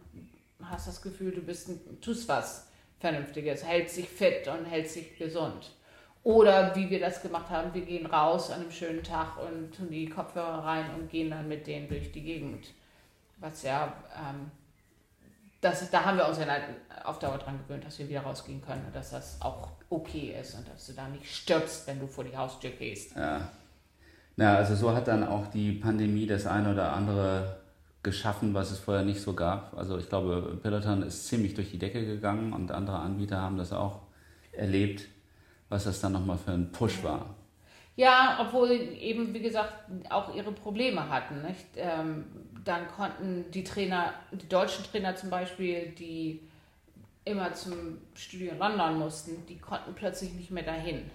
hast 0.65 0.89
das 0.89 1.03
Gefühl, 1.03 1.33
du 1.33 1.43
bist 1.43 1.69
ein, 1.69 2.01
tust 2.01 2.27
was 2.27 2.67
Vernünftiges, 2.99 3.63
hältst 3.63 3.99
dich 3.99 4.09
fit 4.09 4.49
und 4.49 4.65
hältst 4.65 4.97
dich 4.97 5.19
gesund. 5.19 5.77
Oder 6.23 6.75
wie 6.75 6.89
wir 6.89 6.99
das 6.99 7.21
gemacht 7.21 7.51
haben, 7.51 7.75
wir 7.75 7.85
gehen 7.85 8.07
raus 8.07 8.51
an 8.51 8.63
einem 8.63 8.71
schönen 8.71 9.03
Tag 9.03 9.37
und 9.37 9.77
tun 9.77 9.91
die 9.91 10.09
Kopfhörer 10.09 10.65
rein 10.65 10.87
und 10.95 11.11
gehen 11.11 11.29
dann 11.29 11.47
mit 11.47 11.67
denen 11.67 11.89
durch 11.89 12.11
die 12.11 12.23
Gegend. 12.23 12.69
Was 13.37 13.65
ja 13.65 13.93
ähm, 14.17 14.51
das, 15.61 15.91
da 15.91 16.05
haben 16.05 16.17
wir 16.17 16.29
uns 16.29 16.39
ja 16.39 16.47
auf 17.05 17.19
Dauer 17.19 17.39
dran 17.39 17.59
gewöhnt, 17.59 17.85
dass 17.85 17.99
wir 17.99 18.09
wieder 18.09 18.21
rausgehen 18.21 18.63
können 18.63 18.85
und 18.87 18.95
dass 18.95 19.11
das 19.11 19.41
auch 19.41 19.69
okay 19.91 20.37
ist 20.41 20.55
und 20.55 20.69
dass 20.69 20.87
du 20.87 20.93
da 20.93 21.09
nicht 21.09 21.27
stirbst, 21.27 21.87
wenn 21.87 21.99
du 21.99 22.07
vor 22.07 22.25
die 22.25 22.37
Haustür 22.37 22.71
gehst. 22.71 23.17
Ja. 23.17 23.49
Na, 24.37 24.57
also 24.57 24.77
so 24.77 24.95
hat 24.95 25.09
dann 25.09 25.27
auch 25.27 25.49
die 25.49 25.73
Pandemie 25.73 26.27
das 26.27 26.47
eine 26.47 26.73
oder 26.73 26.93
andere 26.93 27.61
geschaffen, 28.05 28.55
was 28.55 28.71
es 28.71 28.79
vorher 28.79 29.05
nicht 29.05 29.21
so 29.21 29.35
gab. 29.35 29.77
Also 29.77 29.99
ich 29.99 30.09
glaube, 30.09 30.59
Peloton 30.63 31.03
ist 31.03 31.27
ziemlich 31.27 31.55
durch 31.55 31.73
die 31.73 31.79
Decke 31.79 32.07
gegangen 32.07 32.53
und 32.53 32.71
andere 32.71 32.99
Anbieter 32.99 33.41
haben 33.41 33.59
das 33.59 33.73
auch 33.73 34.03
erlebt, 34.53 35.07
was 35.69 35.85
das 35.85 36.01
dann 36.01 36.13
nochmal 36.13 36.39
für 36.39 36.53
ein 36.53 36.71
Push 36.71 37.03
war. 37.03 37.35
Ja, 37.97 38.39
obwohl 38.41 38.71
eben, 38.71 39.35
wie 39.35 39.41
gesagt, 39.41 39.73
auch 40.09 40.33
ihre 40.33 40.53
Probleme 40.53 41.09
hatten. 41.09 41.43
Nicht? 41.43 41.67
Ähm, 41.75 42.27
dann 42.69 42.87
konnten 42.89 43.51
die 43.51 43.65
Trainer, 43.65 44.13
die 44.31 44.49
deutschen 44.49 44.85
Trainer 44.85 45.17
zum 45.17 45.31
Beispiel, 45.31 45.89
die 45.99 46.43
immer 47.25 47.55
zum 47.55 47.99
Studio 48.15 48.53
in 48.53 48.59
London 48.59 48.99
mussten, 48.99 49.47
die 49.47 49.59
konnten 49.59 49.95
plötzlich 49.95 50.33
nicht 50.35 50.51
mehr 50.51 50.63
dahin 50.63 51.11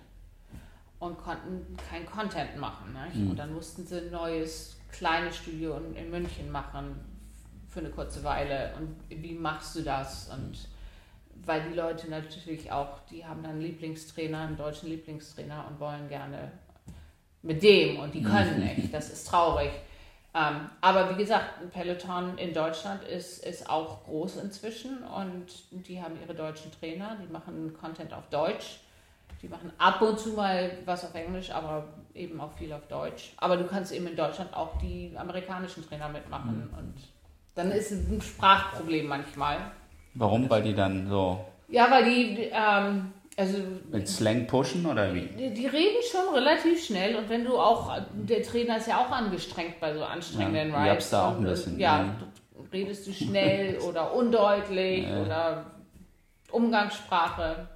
und 1.00 1.18
konnten 1.18 1.78
kein 1.90 2.06
Content 2.06 2.58
machen. 2.58 2.96
Mhm. 3.14 3.32
Und 3.32 3.38
dann 3.38 3.54
mussten 3.54 3.86
sie 3.86 4.00
ein 4.00 4.12
neues 4.12 4.78
kleines 4.92 5.38
Studio 5.38 5.78
in, 5.78 5.96
in, 5.96 6.10
München 6.10 6.52
machen 6.52 6.96
für 7.70 7.80
eine 7.82 7.90
kurze 7.90 8.24
Weile. 8.24 8.74
Und 8.78 8.96
wie 9.10 9.34
machst 9.34 9.76
du 9.76 9.82
das? 9.82 10.30
Und 10.30 10.68
weil 11.46 11.70
die 11.70 11.76
Leute 11.76 12.10
natürlich 12.10 12.72
auch, 12.72 13.00
die 13.12 13.26
haben 13.26 13.44
dann 13.44 13.54
einen 13.54 13.62
Lieblingstrainer, 13.62 14.40
einen 14.40 14.58
deutschen 14.58 14.90
Lieblingstrainer 14.90 15.68
und 15.70 15.80
wollen 15.80 16.08
gerne 16.10 16.52
mit 17.42 17.62
dem 17.62 18.00
und 18.00 18.14
die 18.14 18.24
können 18.24 18.60
mhm. 18.60 18.66
nicht. 18.66 18.94
Das 18.94 19.12
ist 19.12 19.28
traurig. 19.28 19.72
Ähm, 20.36 20.70
aber 20.82 21.12
wie 21.12 21.16
gesagt, 21.16 21.62
ein 21.62 21.70
Peloton 21.70 22.38
in 22.38 22.54
Deutschland 22.54 23.04
ist, 23.04 23.46
ist 23.46 23.70
auch 23.70 24.04
groß 24.06 24.38
inzwischen 24.38 25.04
und 25.04 25.46
die 25.72 26.02
haben 26.02 26.20
ihre 26.20 26.34
deutschen 26.34 26.72
Trainer, 26.72 27.18
die 27.22 27.32
machen 27.32 27.76
Content 27.80 28.14
auf 28.14 28.28
Deutsch. 28.30 28.80
Die 29.44 29.50
machen 29.50 29.74
ab 29.78 30.02
und 30.02 30.18
zu 30.18 30.30
mal 30.30 30.72
was 30.86 31.04
auf 31.04 31.14
Englisch, 31.14 31.52
aber 31.52 31.84
eben 32.16 32.40
auch 32.40 32.54
viel 32.54 32.72
auf 32.72 32.88
Deutsch. 32.88 33.34
Aber 33.38 33.58
du 33.58 33.66
kannst 33.66 33.92
eben 33.92 34.08
in 34.08 34.16
Deutschland 34.16 34.54
auch 34.54 34.78
die 34.82 35.14
amerikanischen 35.18 35.86
Trainer 35.86 36.08
mitmachen. 36.08 36.70
Mhm. 36.72 36.78
Und 36.78 36.94
dann 37.54 37.70
ist 37.72 37.92
es 37.92 38.10
ein 38.10 38.22
Sprachproblem 38.22 39.06
manchmal. 39.06 39.58
Warum? 40.14 40.50
Weil 40.50 40.64
die 40.64 40.74
dann 40.74 41.10
so. 41.10 41.44
Ja, 41.68 41.92
weil 41.92 42.06
die 42.06 42.50
ähm, 42.54 43.12
also, 43.36 43.58
Mit 43.90 44.08
Slang 44.08 44.46
pushen 44.46 44.86
oder 44.86 45.14
wie? 45.14 45.28
Die, 45.28 45.54
die, 45.54 45.66
reden 45.66 45.98
schon 46.12 46.34
relativ 46.36 46.86
schnell 46.86 47.16
und 47.16 47.30
wenn 47.30 47.44
du 47.44 47.58
auch, 47.58 47.92
der 48.14 48.44
Trainer 48.44 48.78
ist 48.78 48.88
ja 48.88 49.04
auch 49.04 49.10
angestrengt 49.10 49.80
bei 49.80 49.94
so 49.94 50.04
anstrengenden 50.04 50.72
ja, 50.72 50.92
Rides. 50.92 51.10
da 51.10 51.30
auch 51.30 51.38
ein 51.38 51.44
bisschen. 51.44 51.80
Ja, 51.80 52.00
ja. 52.00 52.16
redest 52.72 53.08
du 53.08 53.14
schnell 53.14 53.80
oder 53.88 54.14
undeutlich 54.14 55.08
ja. 55.08 55.22
oder 55.22 55.66
Umgangssprache. 56.52 57.68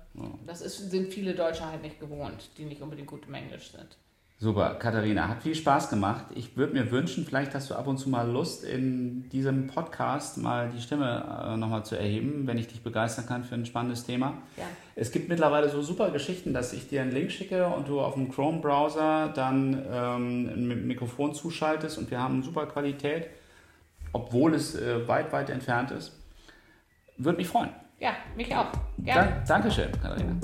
Das 0.46 0.62
ist, 0.62 0.90
sind 0.90 1.14
viele 1.14 1.36
Deutsche 1.36 1.66
halt 1.66 1.82
nicht 1.84 2.00
gewohnt, 2.00 2.50
die 2.58 2.66
nicht 2.66 2.82
unbedingt 2.82 3.08
gut 3.08 3.28
im 3.28 3.36
Englisch 3.36 3.72
sind. 3.72 3.98
Super, 4.40 4.76
Katharina, 4.76 5.28
hat 5.30 5.42
viel 5.42 5.56
Spaß 5.56 5.90
gemacht. 5.90 6.26
Ich 6.36 6.56
würde 6.56 6.74
mir 6.74 6.92
wünschen, 6.92 7.26
vielleicht 7.26 7.56
hast 7.56 7.72
du 7.72 7.76
ab 7.76 7.88
und 7.88 7.98
zu 7.98 8.08
mal 8.08 8.30
Lust, 8.30 8.64
in 8.64 9.28
diesem 9.30 9.66
Podcast 9.66 10.38
mal 10.38 10.70
die 10.70 10.80
Stimme 10.80 11.24
äh, 11.44 11.58
nochmal 11.58 11.84
zu 11.84 11.96
erheben, 11.96 12.46
wenn 12.46 12.60
ich 12.60 12.68
dich 12.68 12.84
begeistern 12.84 13.26
kann 13.26 13.44
für 13.44 13.56
ein 13.56 13.66
spannendes 13.66 14.06
Thema. 14.06 14.36
Ja. 14.56 14.66
Es 14.96 15.12
gibt 15.12 15.28
mittlerweile 15.28 15.70
so 15.70 15.82
super 15.82 16.12
Geschichten, 16.12 16.54
dass 16.54 16.72
ich 16.72 16.88
dir 16.88 17.02
einen 17.02 17.12
Link 17.12 17.32
schicke 17.32 17.66
und 17.66 17.88
du 17.88 18.00
auf 18.00 18.14
dem 18.14 18.32
Chrome-Browser 18.32 19.30
dann 19.34 19.84
ähm, 19.92 20.50
ein 20.50 20.88
Mikrofon 20.88 21.34
zuschaltest 21.34 21.98
und 21.98 22.12
wir 22.12 22.22
haben 22.22 22.44
super 22.44 22.68
Qualität. 22.68 23.30
obwohl 24.14 24.54
es 24.54 24.76
äh, 24.76 25.08
weit, 25.08 25.32
weit 25.34 25.50
entfernt 25.50 25.92
ist. 25.92 26.12
Würde 27.18 27.38
mich 27.38 27.48
freuen. 27.48 27.70
Ja, 28.00 28.12
mich 28.36 28.56
auch. 28.56 28.68
Gerne. 29.00 29.32
Dank, 29.32 29.46
Dankeschön, 29.48 29.92
Katharina. 29.92 30.36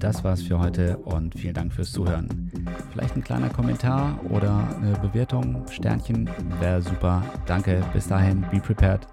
Das 0.00 0.24
war's 0.24 0.40
für 0.40 0.58
heute 0.58 0.96
und 0.96 1.34
vielen 1.34 1.52
Dank 1.52 1.74
fürs 1.74 1.92
Zuhören. 1.92 2.50
Vielleicht 2.90 3.16
ein 3.16 3.22
kleiner 3.22 3.50
Kommentar 3.50 4.18
oder 4.30 4.66
eine 4.80 4.92
Bewertung, 4.98 5.62
Sternchen, 5.70 6.28
wäre 6.58 6.80
super. 6.80 7.22
Danke, 7.44 7.82
bis 7.92 8.08
dahin, 8.08 8.40
be 8.50 8.60
prepared. 8.60 9.06